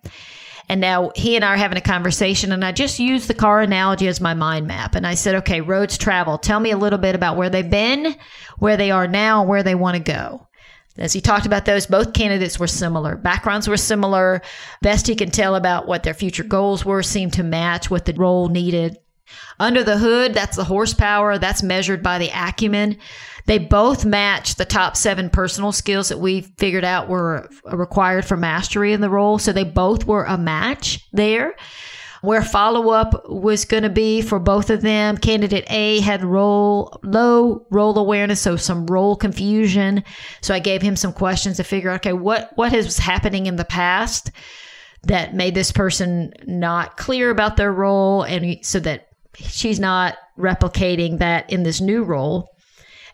[0.68, 3.60] And now he and I are having a conversation, and I just used the car
[3.60, 4.94] analogy as my mind map.
[4.94, 6.38] And I said, okay, roads travel.
[6.38, 8.14] Tell me a little bit about where they've been,
[8.58, 10.46] where they are now, where they want to go.
[10.96, 13.16] As he talked about those, both candidates were similar.
[13.16, 14.42] Backgrounds were similar.
[14.80, 18.12] Best he can tell about what their future goals were seemed to match what the
[18.12, 18.96] role needed.
[19.58, 22.96] Under the hood, that's the horsepower, that's measured by the acumen.
[23.46, 28.36] They both match the top seven personal skills that we figured out were required for
[28.36, 29.38] mastery in the role.
[29.38, 31.54] So they both were a match there.
[32.22, 37.00] Where follow up was going to be for both of them, candidate A had role
[37.02, 40.04] low role awareness, so some role confusion.
[40.42, 43.56] So I gave him some questions to figure out, okay, what what has happening in
[43.56, 44.30] the past
[45.04, 51.18] that made this person not clear about their role, and so that she's not replicating
[51.18, 52.50] that in this new role.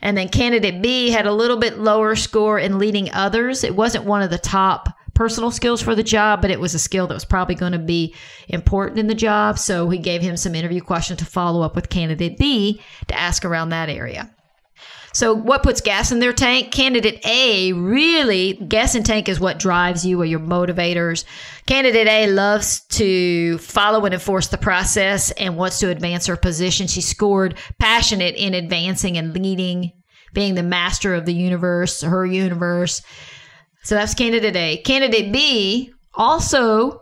[0.02, 3.64] And then candidate B had a little bit lower score in leading others.
[3.64, 6.79] It wasn't one of the top personal skills for the job, but it was a
[6.79, 8.14] skill that was probably going to be
[8.48, 9.59] important in the job.
[9.59, 13.44] So we gave him some interview questions to follow up with candidate B to ask
[13.44, 14.31] around that area.
[15.16, 16.72] So, what puts gas in their tank?
[16.72, 21.24] Candidate A really, gas in tank is what drives you or your motivators.
[21.64, 26.87] Candidate A loves to follow and enforce the process and wants to advance her position.
[26.87, 29.92] She scored passionate in advancing and leading,
[30.35, 33.00] being the master of the universe, her universe.
[33.85, 34.76] So, that's candidate A.
[34.83, 37.00] Candidate B also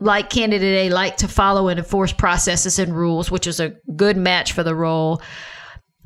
[0.00, 4.18] like candidate A, like to follow and enforce processes and rules, which is a good
[4.18, 5.22] match for the role.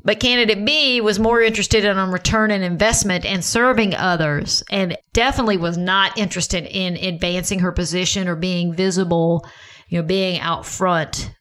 [0.05, 4.97] But candidate B was more interested in um, return on investment and serving others, and
[5.13, 9.45] definitely was not interested in advancing her position or being visible,
[9.87, 11.33] you know, being out front.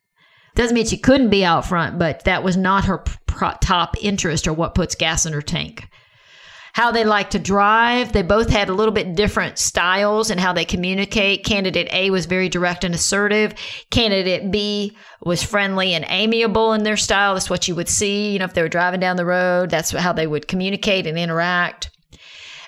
[0.54, 3.02] Doesn't mean she couldn't be out front, but that was not her
[3.60, 5.88] top interest or what puts gas in her tank
[6.72, 8.12] how they like to drive.
[8.12, 11.44] They both had a little bit different styles and how they communicate.
[11.44, 13.54] Candidate A was very direct and assertive.
[13.90, 17.34] Candidate B was friendly and amiable in their style.
[17.34, 19.70] That's what you would see, you know, if they were driving down the road.
[19.70, 21.90] That's how they would communicate and interact.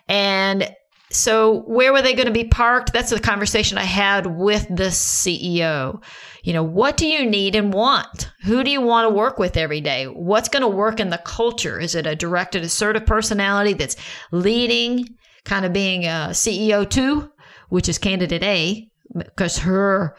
[0.07, 0.71] And
[1.14, 2.92] so where were they going to be parked?
[2.92, 6.03] That's the conversation I had with the CEO.
[6.42, 8.31] You know, what do you need and want?
[8.42, 10.07] Who do you want to work with every day?
[10.07, 11.79] What's going to work in the culture?
[11.79, 13.96] Is it a directed, assertive personality that's
[14.33, 15.07] leading,
[15.44, 17.31] kind of being a CEO two,
[17.68, 20.16] which is candidate A, because her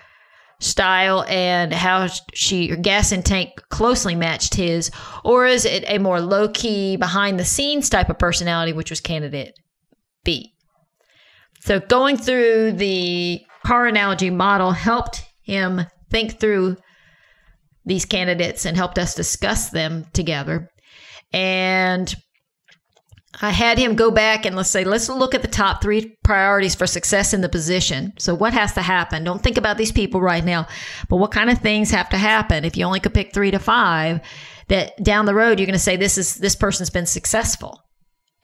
[0.59, 4.89] style and how she her gas and tank closely matched his
[5.25, 9.01] or is it a more low key behind the scenes type of personality which was
[9.01, 9.53] candidate
[10.23, 10.54] B
[11.65, 16.77] so going through the car analogy model helped him think through
[17.85, 20.69] these candidates and helped us discuss them together.
[21.33, 22.15] And
[23.41, 26.75] I had him go back and let's say, let's look at the top three priorities
[26.75, 28.13] for success in the position.
[28.19, 29.23] So, what has to happen?
[29.23, 30.67] Don't think about these people right now,
[31.09, 32.63] but what kind of things have to happen?
[32.63, 34.21] If you only could pick three to five,
[34.67, 37.81] that down the road you're going to say this is this person's been successful.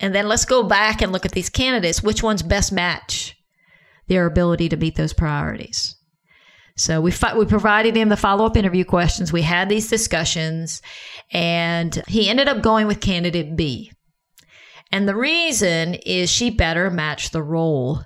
[0.01, 2.03] And then let's go back and look at these candidates.
[2.03, 3.37] Which ones best match
[4.07, 5.95] their ability to meet those priorities?
[6.75, 9.31] So we we provided him the follow up interview questions.
[9.31, 10.81] We had these discussions,
[11.31, 13.91] and he ended up going with candidate B.
[14.91, 18.03] And the reason is she better matched the role.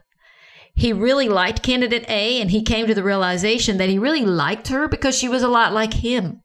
[0.73, 4.67] He really liked candidate A, and he came to the realization that he really liked
[4.67, 6.41] her because she was a lot like him.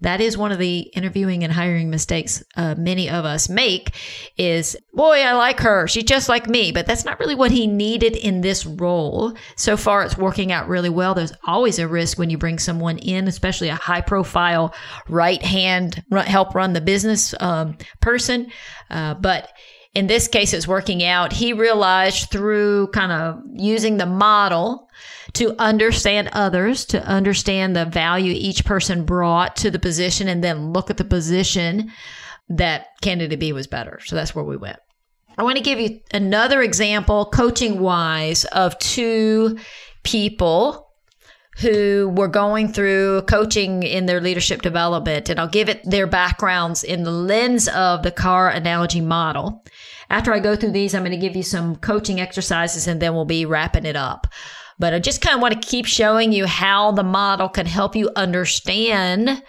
[0.00, 3.94] That is one of the interviewing and hiring mistakes uh, many of us make
[4.36, 5.88] is, boy, I like her.
[5.88, 6.70] She's just like me.
[6.70, 9.34] But that's not really what he needed in this role.
[9.56, 11.14] So far, it's working out really well.
[11.14, 14.74] There's always a risk when you bring someone in, especially a high profile
[15.08, 18.50] right hand help run the business um, person.
[18.90, 19.50] Uh, but
[19.94, 21.32] in this case, it's working out.
[21.32, 24.88] He realized through kind of using the model
[25.38, 30.72] to understand others, to understand the value each person brought to the position, and then
[30.72, 31.90] look at the position
[32.48, 34.00] that candidate B was better.
[34.04, 34.78] So that's where we went.
[35.36, 39.58] I want to give you another example, coaching wise, of two
[40.02, 40.88] people
[41.58, 45.28] who were going through coaching in their leadership development.
[45.28, 49.64] And I'll give it their backgrounds in the lens of the car analogy model.
[50.10, 53.14] After I go through these, I'm going to give you some coaching exercises and then
[53.14, 54.26] we'll be wrapping it up.
[54.78, 57.96] But I just kind of want to keep showing you how the model can help
[57.96, 59.42] you understand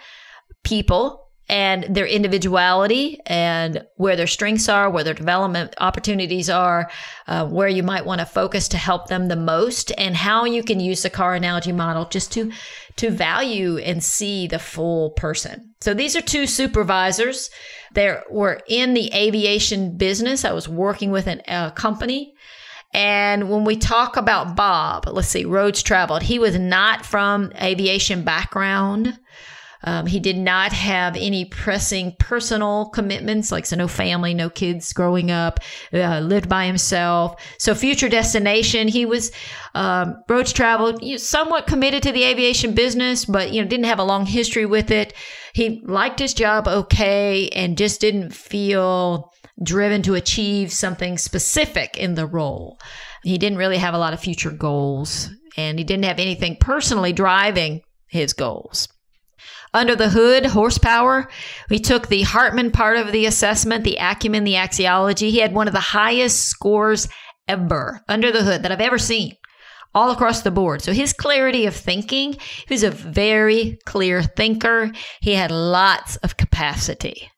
[0.64, 6.88] people and their individuality and where their strengths are, where their development opportunities are,
[7.26, 10.62] uh, where you might want to focus to help them the most, and how you
[10.62, 12.52] can use the car analogy model just to
[12.96, 15.74] to value and see the full person.
[15.80, 17.50] So these are two supervisors.
[17.94, 20.44] They were in the aviation business.
[20.44, 22.34] I was working with an, a company
[22.92, 26.22] and when we talk about Bob, let's see, roads traveled.
[26.22, 29.18] He was not from aviation background.
[29.82, 34.92] Um, he did not have any pressing personal commitments, like so no family, no kids
[34.92, 35.60] growing up,
[35.92, 37.40] uh, lived by himself.
[37.58, 39.32] So future destination, he was
[39.74, 43.86] um, roads traveled, you know, somewhat committed to the aviation business, but you know didn't
[43.86, 45.14] have a long history with it.
[45.54, 49.32] He liked his job okay, and just didn't feel
[49.62, 52.78] driven to achieve something specific in the role.
[53.22, 57.12] He didn't really have a lot of future goals, and he didn't have anything personally
[57.12, 58.88] driving his goals.
[59.72, 61.28] Under the hood, horsepower,
[61.68, 65.30] we took the Hartman part of the assessment, the acumen, the axiology.
[65.30, 67.08] He had one of the highest scores
[67.46, 69.36] ever under the hood that I've ever seen
[69.94, 70.82] all across the board.
[70.82, 74.92] So his clarity of thinking, he was a very clear thinker.
[75.20, 77.29] He had lots of capacity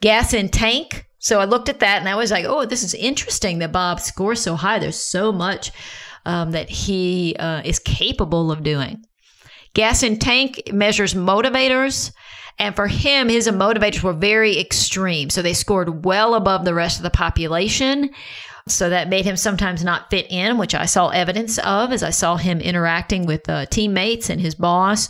[0.00, 1.06] gas in tank.
[1.18, 4.00] So I looked at that and I was like, oh, this is interesting that Bob
[4.00, 4.78] scores so high.
[4.78, 5.72] There's so much
[6.24, 9.04] um, that he uh, is capable of doing.
[9.74, 12.12] Gas in tank measures motivators.
[12.60, 15.30] And for him, his motivators were very extreme.
[15.30, 18.10] So they scored well above the rest of the population.
[18.66, 22.10] So that made him sometimes not fit in, which I saw evidence of as I
[22.10, 25.08] saw him interacting with uh, teammates and his boss.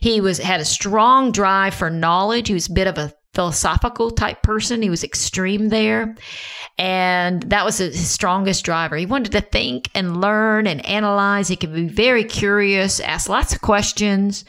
[0.00, 2.48] He was had a strong drive for knowledge.
[2.48, 4.82] He was a bit of a philosophical type person.
[4.82, 6.14] He was extreme there.
[6.76, 8.96] And that was his strongest driver.
[8.96, 11.48] He wanted to think and learn and analyze.
[11.48, 14.44] He could be very curious, ask lots of questions.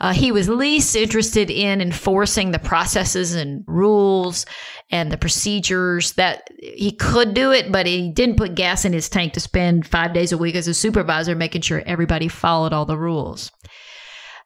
[0.00, 4.44] Uh, he was least interested in enforcing the processes and rules
[4.90, 9.08] and the procedures that he could do it, but he didn't put gas in his
[9.08, 12.84] tank to spend five days a week as a supervisor making sure everybody followed all
[12.84, 13.50] the rules.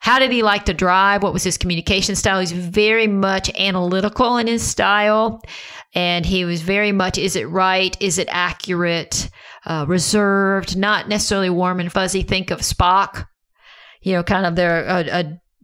[0.00, 1.22] How did he like to drive?
[1.22, 2.40] What was his communication style?
[2.40, 5.42] He's very much analytical in his style.
[5.94, 7.96] And he was very much, is it right?
[8.00, 9.28] Is it accurate?
[9.66, 12.22] Uh, reserved, not necessarily warm and fuzzy.
[12.22, 13.26] Think of Spock,
[14.00, 15.00] you know, kind of there, a,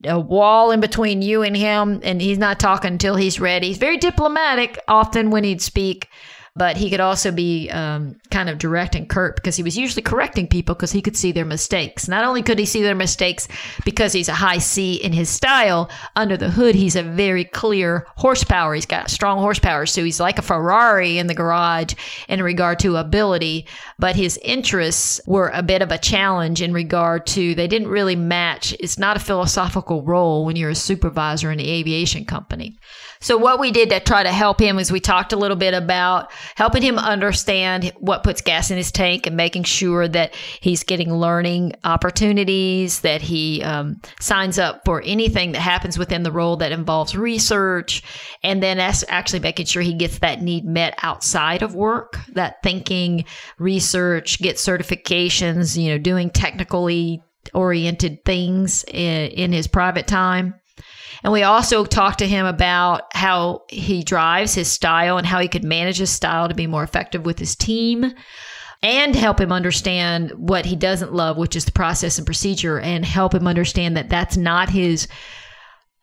[0.05, 2.01] a, a wall in between you and him.
[2.05, 3.69] And he's not talking until he's ready.
[3.69, 6.09] He's very diplomatic often when he'd speak,
[6.57, 10.03] but he could also be um, kind of direct and curt because he was usually
[10.03, 12.09] correcting people because he could see their mistakes.
[12.09, 13.47] Not only could he see their mistakes
[13.85, 18.07] because he's a high C in his style, under the hood, he's a very clear
[18.17, 18.75] horsepower.
[18.75, 19.85] He's got strong horsepower.
[19.85, 21.95] So he's like a Ferrari in the garage
[22.29, 23.67] in regard to ability,
[23.99, 28.17] but his interests were a bit of a challenge in regard to they didn't really
[28.17, 28.75] match.
[28.81, 32.79] It's not a philosophical role when you're a supervisor in the aviation company.
[33.21, 35.75] So what we did to try to help him is we talked a little bit
[35.75, 40.83] about helping him understand what puts gas in his tank and making sure that he's
[40.83, 46.57] getting learning opportunities, that he um, signs up for anything that happens within the role
[46.57, 48.03] that involves research,
[48.43, 53.25] and then actually making sure he gets that need met outside of work, that thinking,
[53.59, 57.23] research, get certifications, you know, doing technically
[57.55, 60.55] oriented things in, in his private time.
[61.23, 65.49] And we also talked to him about how he drives his style and how he
[65.49, 68.13] could manage his style to be more effective with his team
[68.83, 73.05] and help him understand what he doesn't love, which is the process and procedure, and
[73.05, 75.09] help him understand that that's not his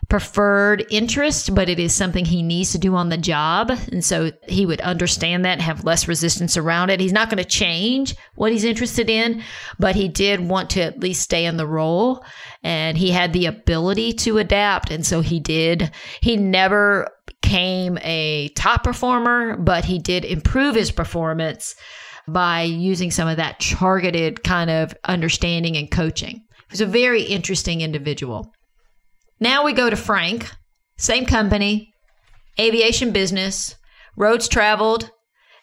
[0.10, 3.72] preferred interest, but it is something he needs to do on the job.
[3.92, 7.00] And so he would understand that, have less resistance around it.
[7.00, 9.44] He's not going to change what he's interested in,
[9.80, 12.24] but he did want to at least stay in the role
[12.64, 14.92] and he had the ability to adapt.
[14.92, 15.92] And so he did.
[16.22, 21.76] He never became a top performer, but he did improve his performance
[22.28, 26.36] by using some of that targeted kind of understanding and coaching.
[26.36, 28.54] He was a very interesting individual.
[29.44, 30.50] Now we go to Frank,
[30.98, 31.94] same company,
[32.58, 33.76] aviation business,
[34.16, 35.12] roads traveled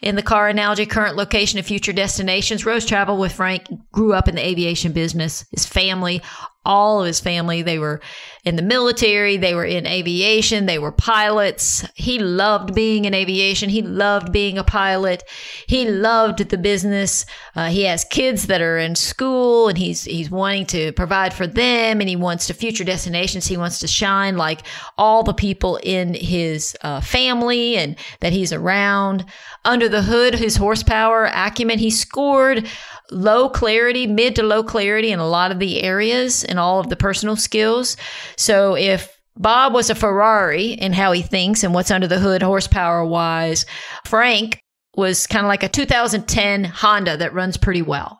[0.02, 2.66] in the car analogy, current location of future destinations.
[2.66, 5.46] Roads traveled with Frank, grew up in the aviation business.
[5.50, 6.20] His family
[6.64, 7.62] all of his family.
[7.62, 8.00] They were
[8.44, 11.86] in the military, they were in aviation, they were pilots.
[11.94, 15.22] He loved being in aviation, he loved being a pilot,
[15.66, 17.24] he loved the business.
[17.54, 21.46] Uh, he has kids that are in school and he's, he's wanting to provide for
[21.46, 23.46] them and he wants to future destinations.
[23.46, 24.62] He wants to shine like
[24.98, 29.24] all the people in his uh, family and that he's around.
[29.64, 32.66] Under the hood, his horsepower, acumen, he scored
[33.10, 36.88] low clarity, mid to low clarity in a lot of the areas and all of
[36.88, 37.96] the personal skills.
[38.36, 42.42] So if Bob was a Ferrari in how he thinks and what's under the hood
[42.42, 43.66] horsepower wise,
[44.04, 44.60] Frank
[44.96, 48.18] was kind of like a 2010 Honda that runs pretty well.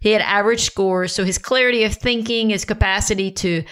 [0.00, 3.64] He had average scores, so his clarity of thinking, his capacity to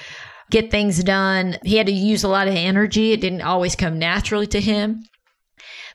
[0.51, 3.13] get things done, he had to use a lot of energy.
[3.13, 5.03] It didn't always come naturally to him.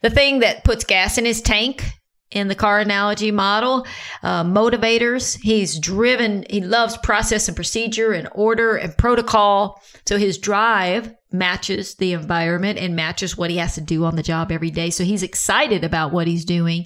[0.01, 1.83] The thing that puts gas in his tank
[2.31, 3.87] in the car analogy model,
[4.21, 5.39] uh, motivators.
[5.41, 9.81] He's driven, he loves process and procedure and order and protocol.
[10.05, 14.23] So his drive matches the environment and matches what he has to do on the
[14.23, 14.89] job every day.
[14.89, 16.85] So he's excited about what he's doing.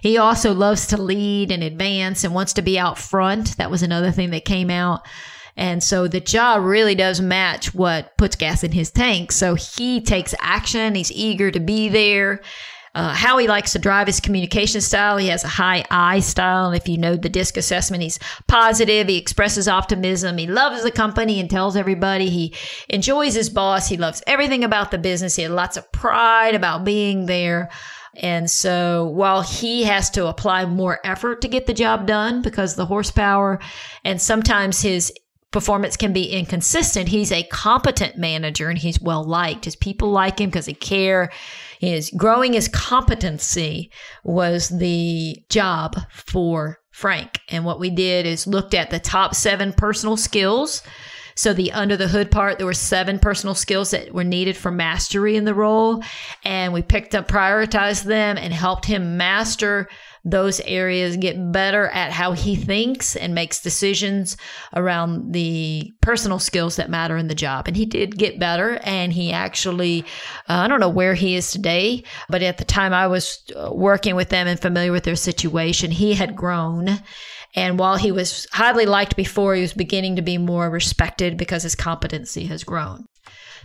[0.00, 3.56] He also loves to lead and advance and wants to be out front.
[3.58, 5.06] That was another thing that came out.
[5.56, 9.30] And so the job really does match what puts gas in his tank.
[9.32, 10.94] So he takes action.
[10.94, 12.40] He's eager to be there
[12.94, 15.16] uh, how he likes to drive his communication style.
[15.16, 16.72] He has a high I style.
[16.72, 18.18] If you know the DISC assessment, he's
[18.48, 19.08] positive.
[19.08, 20.38] He expresses optimism.
[20.38, 22.54] He loves the company and tells everybody he
[22.88, 23.88] enjoys his boss.
[23.88, 25.36] He loves everything about the business.
[25.36, 27.70] He has lots of pride about being there.
[28.16, 32.74] And so while he has to apply more effort to get the job done because
[32.74, 33.60] the horsepower
[34.04, 35.12] and sometimes his
[35.52, 39.64] performance can be inconsistent, he's a competent manager and he's well liked.
[39.64, 41.30] His people like him because they care
[41.80, 43.90] is growing his competency
[44.22, 47.40] was the job for Frank.
[47.48, 50.82] And what we did is looked at the top seven personal skills.
[51.34, 54.70] So the under the hood part, there were seven personal skills that were needed for
[54.70, 56.02] mastery in the role.
[56.44, 59.88] And we picked up, prioritized them and helped him master
[60.24, 64.36] those areas, get better at how he thinks and makes decisions
[64.74, 67.66] around the personal skills that matter in the job.
[67.66, 68.78] And he did get better.
[68.82, 70.02] And he actually,
[70.48, 73.70] uh, I don't know where he is today, but at the time I was uh,
[73.72, 77.00] working with them and familiar with their situation, he had grown.
[77.54, 81.64] And while he was highly liked before, he was beginning to be more respected because
[81.64, 83.06] his competency has grown.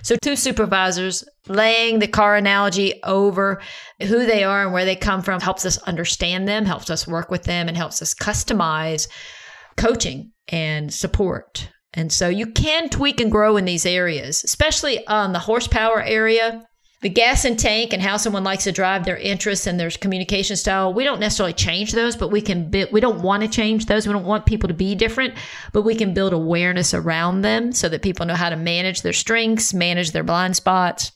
[0.04, 3.62] So, two supervisors laying the car analogy over
[4.02, 7.32] who they are and where they come from helps us understand them, helps us work
[7.32, 9.08] with them, and helps us customize
[9.78, 11.70] coaching and support.
[11.94, 16.66] And so you can tweak and grow in these areas, especially on the horsepower area
[17.02, 20.56] the gas and tank and how someone likes to drive their interests and their communication
[20.56, 23.86] style we don't necessarily change those but we can build we don't want to change
[23.86, 25.34] those we don't want people to be different
[25.74, 29.14] but we can build awareness around them so that people know how to manage their
[29.14, 31.12] strengths manage their blind spots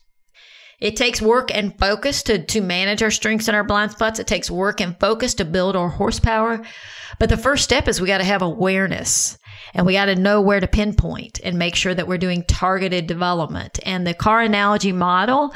[0.80, 4.18] It takes work and focus to, to manage our strengths and our blind spots.
[4.18, 6.62] It takes work and focus to build our horsepower.
[7.18, 9.36] But the first step is we got to have awareness
[9.74, 13.06] and we got to know where to pinpoint and make sure that we're doing targeted
[13.06, 13.78] development.
[13.84, 15.52] And the car analogy model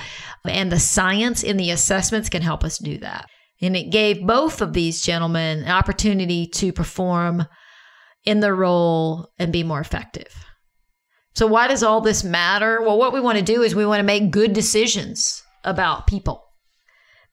[0.47, 3.29] and the science in the assessments can help us do that.
[3.61, 7.47] And it gave both of these gentlemen an opportunity to perform
[8.25, 10.45] in their role and be more effective.
[11.35, 12.81] So, why does all this matter?
[12.81, 16.44] Well, what we want to do is we want to make good decisions about people.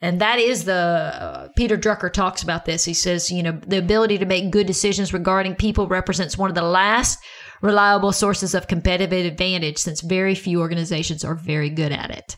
[0.02, 2.84] And that is the, uh, Peter Drucker talks about this.
[2.84, 6.56] He says, you know, the ability to make good decisions regarding people represents one of
[6.56, 7.20] the last
[7.62, 12.36] reliable sources of competitive advantage since very few organizations are very good at it.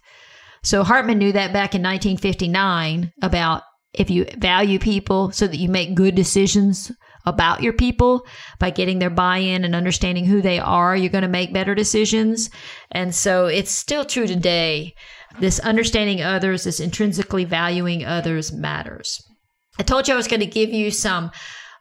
[0.62, 5.70] So Hartman knew that back in 1959 about if you value people so that you
[5.70, 6.92] make good decisions
[7.26, 8.26] about your people.
[8.60, 12.50] By getting their buy-in and understanding who they are you're going to make better decisions.
[12.92, 14.94] And so it's still true today.
[15.40, 19.22] This understanding others this intrinsically valuing others matters.
[19.80, 21.32] I told you i was going to give you some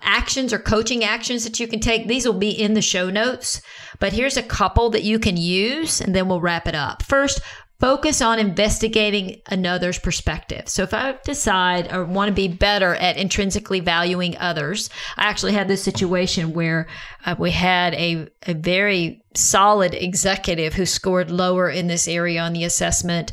[0.00, 2.08] actions or coaching actions that you can take.
[2.08, 3.60] These will be in the show notes
[4.02, 7.04] but here's a couple that you can use and then we'll wrap it up.
[7.04, 7.40] First
[7.82, 10.68] focus on investigating another's perspective.
[10.68, 15.54] So if I decide or want to be better at intrinsically valuing others, I actually
[15.54, 16.86] had this situation where
[17.26, 22.52] uh, we had a, a very solid executive who scored lower in this area on
[22.52, 23.32] the assessment.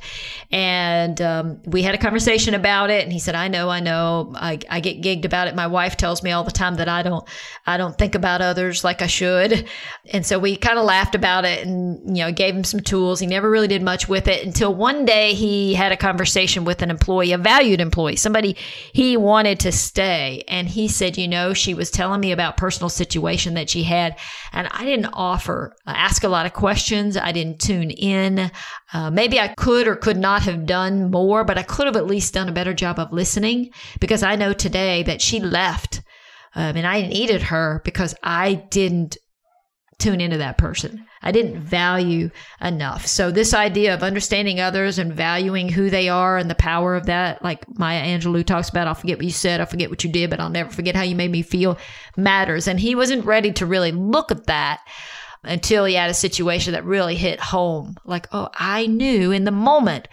[0.52, 3.04] And um, we had a conversation about it.
[3.04, 5.56] And he said, I know, I know, I, I get gigged about it.
[5.56, 7.28] My wife tells me all the time that I don't,
[7.66, 9.68] I don't think about others like I should.
[10.12, 13.20] And so we kind of laughed about it and, you know, gave him some tools.
[13.20, 16.82] He never really did much with it until one day he had a conversation with
[16.82, 18.56] an employee, a valued employee, somebody
[18.94, 20.44] he wanted to stay.
[20.48, 24.18] And he said, you know, she was telling me about personal situation that she had.
[24.52, 27.18] And I didn't offer ask a lot of questions.
[27.18, 28.52] I didn't tune in.
[28.94, 32.08] Uh, maybe I could or could not have done more, but I could have at
[32.08, 36.02] least done a better job of listening because I know today that she left
[36.56, 39.18] um, and I needed her because I didn't
[40.00, 41.06] tune into that person.
[41.22, 42.30] I didn't value
[42.62, 43.06] enough.
[43.06, 47.08] So this idea of understanding others and valuing who they are and the power of
[47.08, 50.12] that, like Maya Angelou talks about, I'll forget what you said, I'll forget what you
[50.12, 51.78] did, but I'll never forget how you made me feel
[52.16, 52.68] matters.
[52.68, 54.80] And he wasn't ready to really look at that
[55.44, 57.96] until he had a situation that really hit home.
[58.06, 60.08] Like, oh, I knew in the moment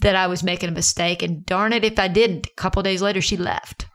[0.00, 2.46] that I was making a mistake, and darn it if I didn't.
[2.46, 3.86] A couple days later, she left.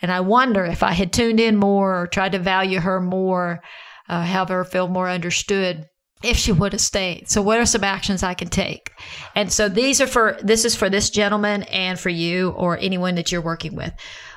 [0.00, 3.60] And I wonder if I had tuned in more or tried to value her more,
[4.08, 5.86] uh, have her feel more understood,
[6.22, 7.30] if she would have stayed.
[7.30, 8.90] So what are some actions I can take?
[9.34, 13.14] And so these are for this is for this gentleman and for you or anyone
[13.14, 13.92] that you're working with.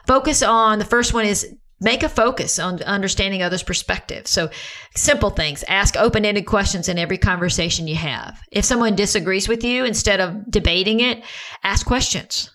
[0.07, 1.53] Focus on the first one is
[1.83, 4.27] make a focus on understanding others' perspective.
[4.27, 4.49] So,
[4.95, 8.39] simple things ask open ended questions in every conversation you have.
[8.51, 11.23] If someone disagrees with you, instead of debating it,
[11.63, 12.49] ask questions.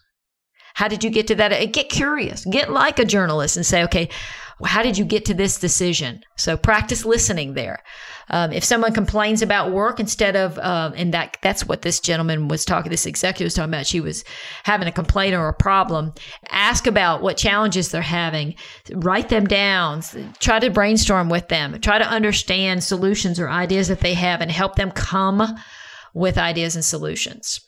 [0.74, 1.72] How did you get to that?
[1.72, 2.44] Get curious.
[2.44, 4.08] Get like a journalist and say, okay,
[4.64, 6.22] how did you get to this decision?
[6.36, 7.82] So practice listening there.
[8.30, 12.48] Um, if someone complains about work instead of, uh, and that that's what this gentleman
[12.48, 13.86] was talking, this executive was talking about.
[13.86, 14.24] She was
[14.64, 16.12] having a complaint or a problem.
[16.50, 18.54] Ask about what challenges they're having.
[18.92, 20.02] Write them down.
[20.38, 21.80] Try to brainstorm with them.
[21.80, 25.56] Try to understand solutions or ideas that they have, and help them come
[26.14, 27.60] with ideas and solutions.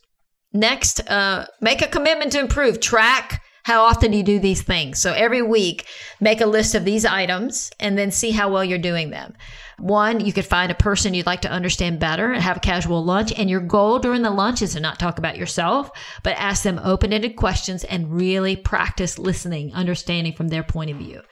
[0.53, 2.81] Next, uh, make a commitment to improve.
[2.81, 5.01] Track how often do you do these things?
[5.01, 5.87] So every week,
[6.19, 9.35] make a list of these items and then see how well you're doing them.
[9.79, 13.05] One, you could find a person you'd like to understand better and have a casual
[13.05, 13.33] lunch.
[13.39, 15.93] And your goal during the lunch is to not talk about yourself,
[16.25, 20.97] but ask them open ended questions and really practice listening, understanding from their point of
[20.97, 21.23] view.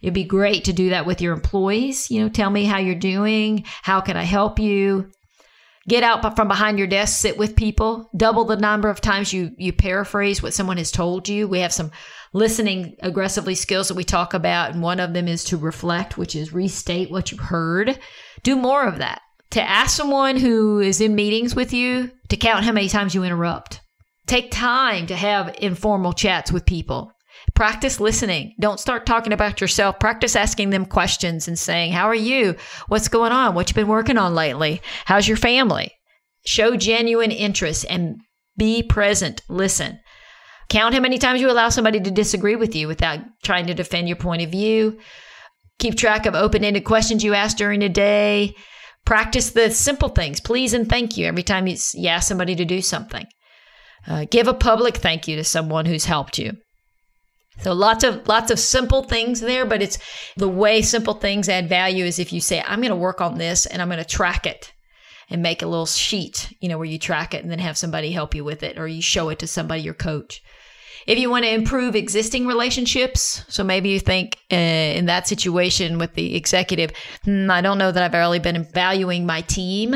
[0.00, 2.08] It'd be great to do that with your employees.
[2.08, 3.64] You know, tell me how you're doing.
[3.82, 5.10] How can I help you?
[5.86, 9.50] Get out from behind your desk, sit with people, double the number of times you,
[9.58, 11.46] you paraphrase what someone has told you.
[11.46, 11.90] We have some
[12.32, 14.72] listening aggressively skills that we talk about.
[14.72, 17.98] And one of them is to reflect, which is restate what you heard.
[18.42, 19.20] Do more of that.
[19.50, 23.22] To ask someone who is in meetings with you to count how many times you
[23.22, 23.80] interrupt.
[24.26, 27.12] Take time to have informal chats with people.
[27.54, 28.54] Practice listening.
[28.60, 30.00] Don't start talking about yourself.
[30.00, 32.56] Practice asking them questions and saying, How are you?
[32.88, 33.54] What's going on?
[33.54, 34.82] What you been working on lately?
[35.04, 35.92] How's your family?
[36.44, 38.16] Show genuine interest and
[38.56, 39.42] be present.
[39.48, 40.00] Listen.
[40.68, 44.08] Count how many times you allow somebody to disagree with you without trying to defend
[44.08, 44.98] your point of view.
[45.78, 48.54] Keep track of open ended questions you ask during the day.
[49.04, 51.76] Practice the simple things, please and thank you, every time you,
[52.06, 53.26] ask somebody to do something.
[54.06, 56.52] Uh, give a public thank you to someone who's helped you.
[57.60, 59.98] So lots of lots of simple things there, but it's
[60.36, 63.38] the way simple things add value is if you say, I'm going to work on
[63.38, 64.72] this and I'm going to track it.
[65.30, 68.10] and make a little sheet, you know, where you track it and then have somebody
[68.12, 70.42] help you with it or you show it to somebody, your coach.
[71.06, 75.98] If you want to improve existing relationships, so maybe you think uh, in that situation
[75.98, 76.92] with the executive,
[77.24, 79.94] hmm, I don't know that I've really been valuing my team,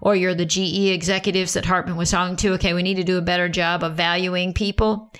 [0.00, 2.54] or you're the GE executives that Hartman was talking to.
[2.54, 5.12] Okay, we need to do a better job of valuing people.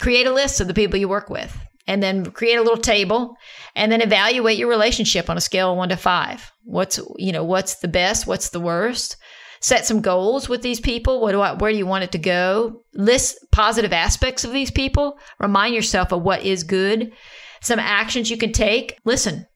[0.00, 3.36] Create a list of the people you work with and then create a little table
[3.74, 7.44] and then evaluate your relationship on a scale of 1 to 5 what's you know
[7.44, 9.16] what's the best what's the worst?
[9.60, 11.22] Set some goals with these people.
[11.22, 12.82] What do I, where do you want it to go?
[12.92, 15.18] List positive aspects of these people.
[15.40, 17.12] Remind yourself of what is good.
[17.62, 18.98] Some actions you can take.
[19.06, 19.46] Listen.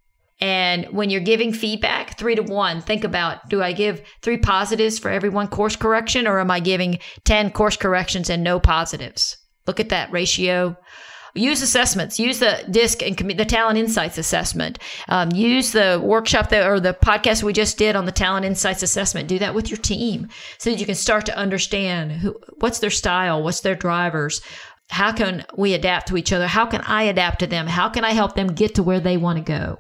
[0.40, 4.98] And when you're giving feedback, three to one, think about do I give three positives
[4.98, 9.36] for every one course correction, or am I giving 10 course corrections and no positives?
[9.68, 10.76] Look at that ratio.
[11.34, 12.18] Use assessments.
[12.18, 14.78] Use the DISC and the Talent Insights assessment.
[15.08, 18.82] Um, use the workshop that, or the podcast we just did on the Talent Insights
[18.82, 19.28] assessment.
[19.28, 22.90] Do that with your team so that you can start to understand who, what's their
[22.90, 24.40] style, what's their drivers,
[24.90, 26.46] how can we adapt to each other?
[26.46, 27.66] How can I adapt to them?
[27.66, 29.78] How can I help them get to where they want to go?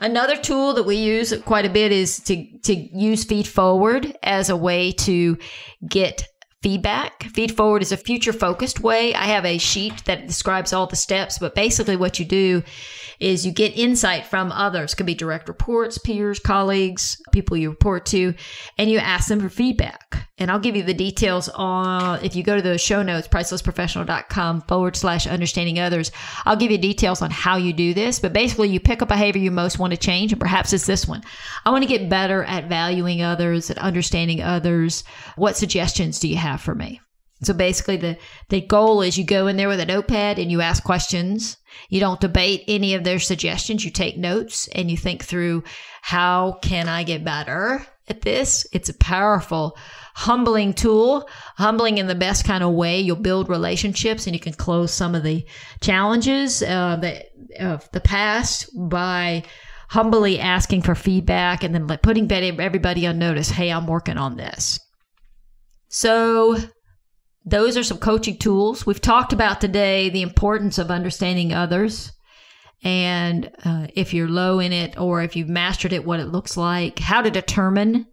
[0.00, 4.50] Another tool that we use quite a bit is to, to use feed forward as
[4.50, 5.38] a way to
[5.88, 6.24] get
[6.64, 7.24] feedback.
[7.24, 9.14] Feed forward is a future focused way.
[9.14, 12.62] I have a sheet that describes all the steps, but basically what you do
[13.20, 14.94] is you get insight from others.
[14.94, 18.34] It could be direct reports, peers, colleagues, people you report to,
[18.78, 20.26] and you ask them for feedback.
[20.36, 24.62] And I'll give you the details on, if you go to the show notes, pricelessprofessional.com
[24.62, 26.10] forward slash understanding others,
[26.44, 28.18] I'll give you details on how you do this.
[28.18, 31.06] But basically, you pick a behavior you most want to change, and perhaps it's this
[31.06, 31.22] one.
[31.64, 35.04] I want to get better at valuing others, at understanding others.
[35.36, 37.00] What suggestions do you have for me?
[37.42, 38.16] So basically the,
[38.48, 41.56] the goal is you go in there with a notepad and you ask questions.
[41.88, 43.84] You don't debate any of their suggestions.
[43.84, 45.64] You take notes and you think through
[46.02, 48.66] how can I get better at this?
[48.72, 49.76] It's a powerful,
[50.14, 53.00] humbling tool, humbling in the best kind of way.
[53.00, 55.44] You'll build relationships and you can close some of the
[55.80, 57.26] challenges uh, that,
[57.60, 59.42] of the past by
[59.88, 63.50] humbly asking for feedback and then putting everybody on notice.
[63.50, 64.80] Hey, I'm working on this.
[65.94, 66.56] So
[67.44, 68.84] those are some coaching tools.
[68.84, 72.10] We've talked about today the importance of understanding others.
[72.82, 76.56] And uh, if you're low in it or if you've mastered it, what it looks
[76.56, 78.06] like, how to determine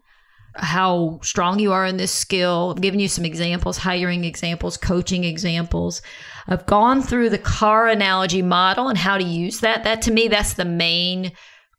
[0.54, 2.74] how strong you are in this skill.
[2.76, 6.04] I've given you some examples, hiring examples, coaching examples.
[6.48, 9.86] I've gone through the car analogy model and how to use that.
[9.86, 11.32] That to me, that's the main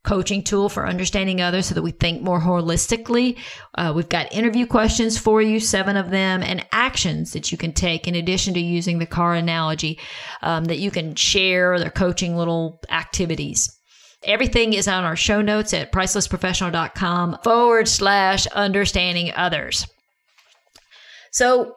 [0.03, 3.37] coaching tool for understanding others so that we think more holistically.
[3.75, 7.71] Uh, we've got interview questions for you, seven of them, and actions that you can
[7.71, 9.97] take in addition to using the car analogy
[10.41, 13.79] um, that you can share their coaching little activities.
[14.25, 19.87] Everything is on our show notes at pricelessprofessional.com forward slash understanding others.
[21.31, 21.75] So,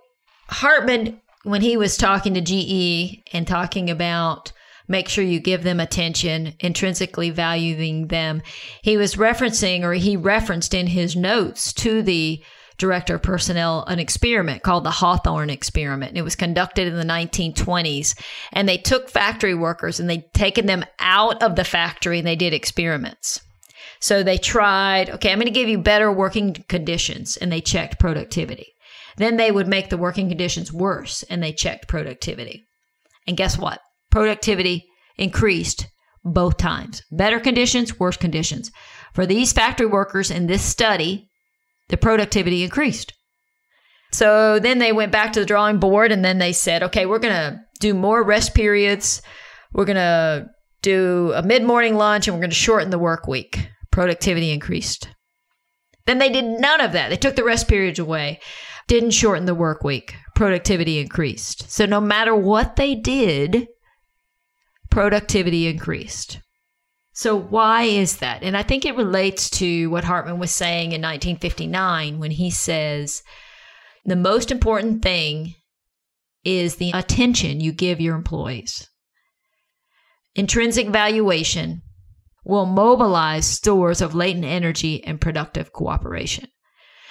[0.49, 4.53] Hartman, when he was talking to GE and talking about
[4.89, 8.43] make sure you give them attention, intrinsically valuing them.
[8.83, 12.43] He was referencing, or he referenced in his notes to the
[12.79, 16.17] director of personnel an experiment called the Hawthorne experiment.
[16.17, 18.19] It was conducted in the 1920s
[18.53, 22.37] and they took factory workers and they'd taken them out of the factory and they
[22.37, 23.41] did experiments.
[24.01, 27.99] So they tried, okay, I'm going to give you better working conditions and they checked
[27.99, 28.75] productivity.
[29.17, 32.67] Then they would make the working conditions worse and they checked productivity.
[33.27, 33.81] And guess what?
[34.17, 34.89] Productivity
[35.19, 35.89] increased
[36.25, 37.03] both times.
[37.13, 38.71] Better conditions, worse conditions.
[39.13, 41.29] For these factory workers in this study,
[41.89, 43.13] the productivity increased.
[44.13, 47.19] So then they went back to the drawing board and then they said, okay, we're
[47.19, 49.21] going to do more rest periods.
[49.75, 50.47] We're going to
[50.81, 53.69] do a mid morning lunch and we're going to shorten the work week.
[53.91, 55.11] Productivity increased.
[56.07, 57.11] Then they did none of that.
[57.11, 58.41] They took the rest periods away,
[58.89, 60.15] didn't shorten the work week.
[60.35, 61.71] Productivity increased.
[61.71, 63.69] So no matter what they did,
[64.91, 66.41] productivity increased.
[67.13, 68.43] So, why is that?
[68.43, 73.23] And I think it relates to what Hartman was saying in 1959 when he says
[74.05, 75.55] the most important thing
[76.45, 78.89] is the attention you give your employees.
[80.35, 81.81] Intrinsic valuation
[82.45, 86.49] will mobilize stores of latent energy and productive cooperation.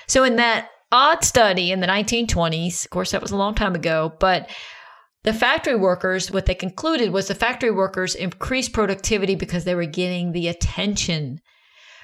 [0.07, 3.75] So, in that odd study in the 1920s, of course, that was a long time
[3.75, 4.49] ago, but
[5.25, 9.85] the factory workers, what they concluded was the factory workers increased productivity because they were
[9.85, 11.39] getting the attention.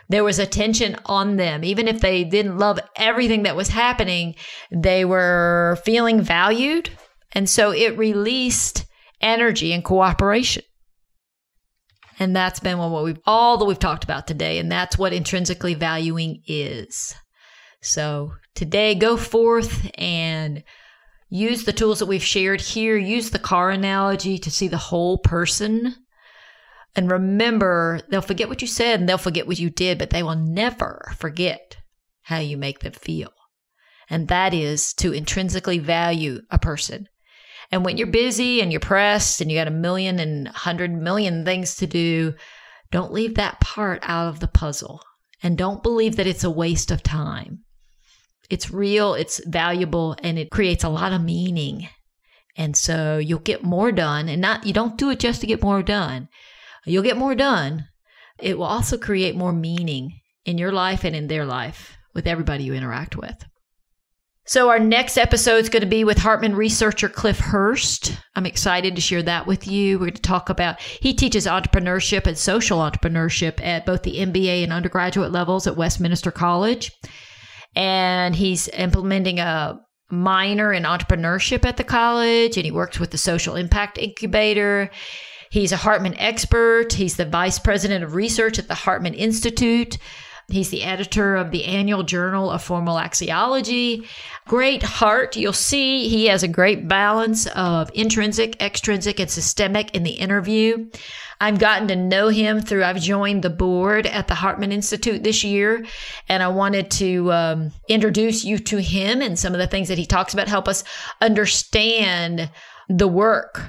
[0.10, 1.64] There was attention on them.
[1.64, 4.36] Even if they didn't love everything that was happening,
[4.72, 6.90] they were feeling valued.
[7.34, 8.86] And so it released
[9.22, 10.64] energy and cooperation.
[12.18, 14.58] And that's been what we've all that we've talked about today.
[14.58, 17.14] And that's what intrinsically valuing is.
[17.84, 20.64] So today, go forth and
[21.32, 22.98] use the tools that we've shared here.
[22.98, 25.96] Use the car analogy to see the whole person.
[26.94, 30.22] And remember, they'll forget what you said and they'll forget what you did, but they
[30.22, 31.78] will never forget
[32.24, 33.32] how you make them feel.
[34.10, 37.08] And that is to intrinsically value a person.
[37.72, 41.46] And when you're busy and you're pressed and you got a million and hundred million
[41.46, 42.34] things to do,
[42.92, 45.02] don't leave that part out of the puzzle.
[45.42, 47.64] And don't believe that it's a waste of time.
[48.52, 51.88] It's real, it's valuable, and it creates a lot of meaning.
[52.58, 55.64] And so you'll get more done and not, you don't do it just to get
[55.64, 56.28] more done.
[56.86, 57.88] You'll get more done.
[58.40, 62.66] It will also create more meaning in your life and in their life with everybody
[62.66, 63.46] you interact with.
[64.44, 68.18] So, our next episode is going to be with Hartman researcher Cliff Hurst.
[68.36, 69.98] I'm excited to share that with you.
[69.98, 74.64] We're going to talk about, he teaches entrepreneurship and social entrepreneurship at both the MBA
[74.64, 76.92] and undergraduate levels at Westminster College.
[77.76, 83.18] And he's implementing a minor in entrepreneurship at the college, and he works with the
[83.18, 84.90] Social Impact Incubator.
[85.50, 86.94] He's a Hartman expert.
[86.94, 89.98] He's the vice president of research at the Hartman Institute.
[90.52, 94.06] He's the editor of the annual Journal of Formal Axiology.
[94.46, 95.36] Great heart.
[95.36, 100.90] You'll see he has a great balance of intrinsic, extrinsic, and systemic in the interview.
[101.40, 105.44] I've gotten to know him through, I've joined the board at the Hartman Institute this
[105.44, 105.84] year,
[106.30, 109.98] and I wanted to um, introduce you to him and some of the things that
[109.98, 110.84] he talks about, help us
[111.20, 112.52] understand
[112.90, 113.64] the work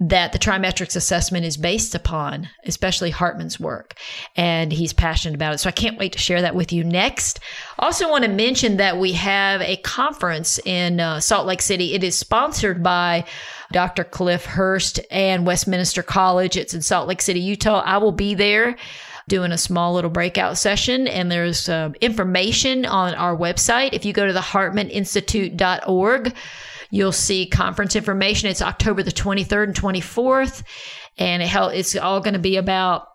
[0.00, 3.94] that the TriMetrix assessment is based upon, especially Hartman's work.
[4.34, 5.58] And he's passionate about it.
[5.58, 7.38] So I can't wait to share that with you next.
[7.78, 11.92] Also, want to mention that we have a conference in uh, Salt Lake City.
[11.92, 13.26] It is sponsored by
[13.72, 14.04] Dr.
[14.04, 16.56] Cliff Hurst and Westminster College.
[16.56, 17.82] It's in Salt Lake City, Utah.
[17.84, 18.76] I will be there
[19.28, 24.12] doing a small little breakout session and there's uh, information on our website if you
[24.12, 26.34] go to the hartmaninstitute.org
[26.90, 28.50] You'll see conference information.
[28.50, 30.62] It's October the 23rd and 24th.
[31.18, 33.09] And it, it's all going to be about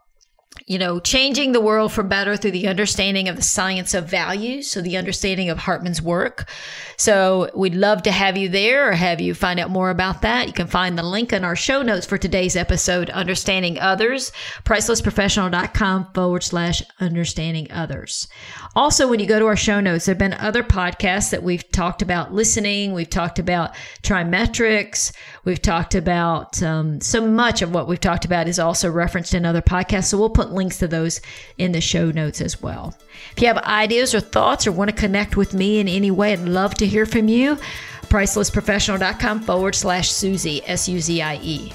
[0.67, 4.67] you know, changing the world for better through the understanding of the science of values.
[4.67, 6.49] So, the understanding of Hartman's work.
[6.97, 10.47] So, we'd love to have you there or have you find out more about that.
[10.47, 14.31] You can find the link in our show notes for today's episode, Understanding Others,
[14.63, 18.27] pricelessprofessional.com forward slash understanding others.
[18.75, 21.69] Also, when you go to our show notes, there have been other podcasts that we've
[21.71, 22.91] talked about listening.
[22.91, 25.11] We've talked about TriMetrix.
[25.43, 29.45] We've talked about um, so much of what we've talked about is also referenced in
[29.45, 30.05] other podcasts.
[30.05, 31.21] So, we'll put links to those
[31.57, 32.95] in the show notes as well.
[33.31, 36.33] If you have ideas or thoughts or want to connect with me in any way,
[36.33, 37.57] I'd love to hear from you.
[38.03, 41.73] Pricelessprofessional.com forward slash Suzie, S U Z I E.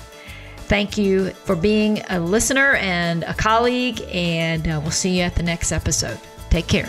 [0.71, 5.35] Thank you for being a listener and a colleague, and uh, we'll see you at
[5.35, 6.19] the next episode.
[6.49, 6.89] Take care.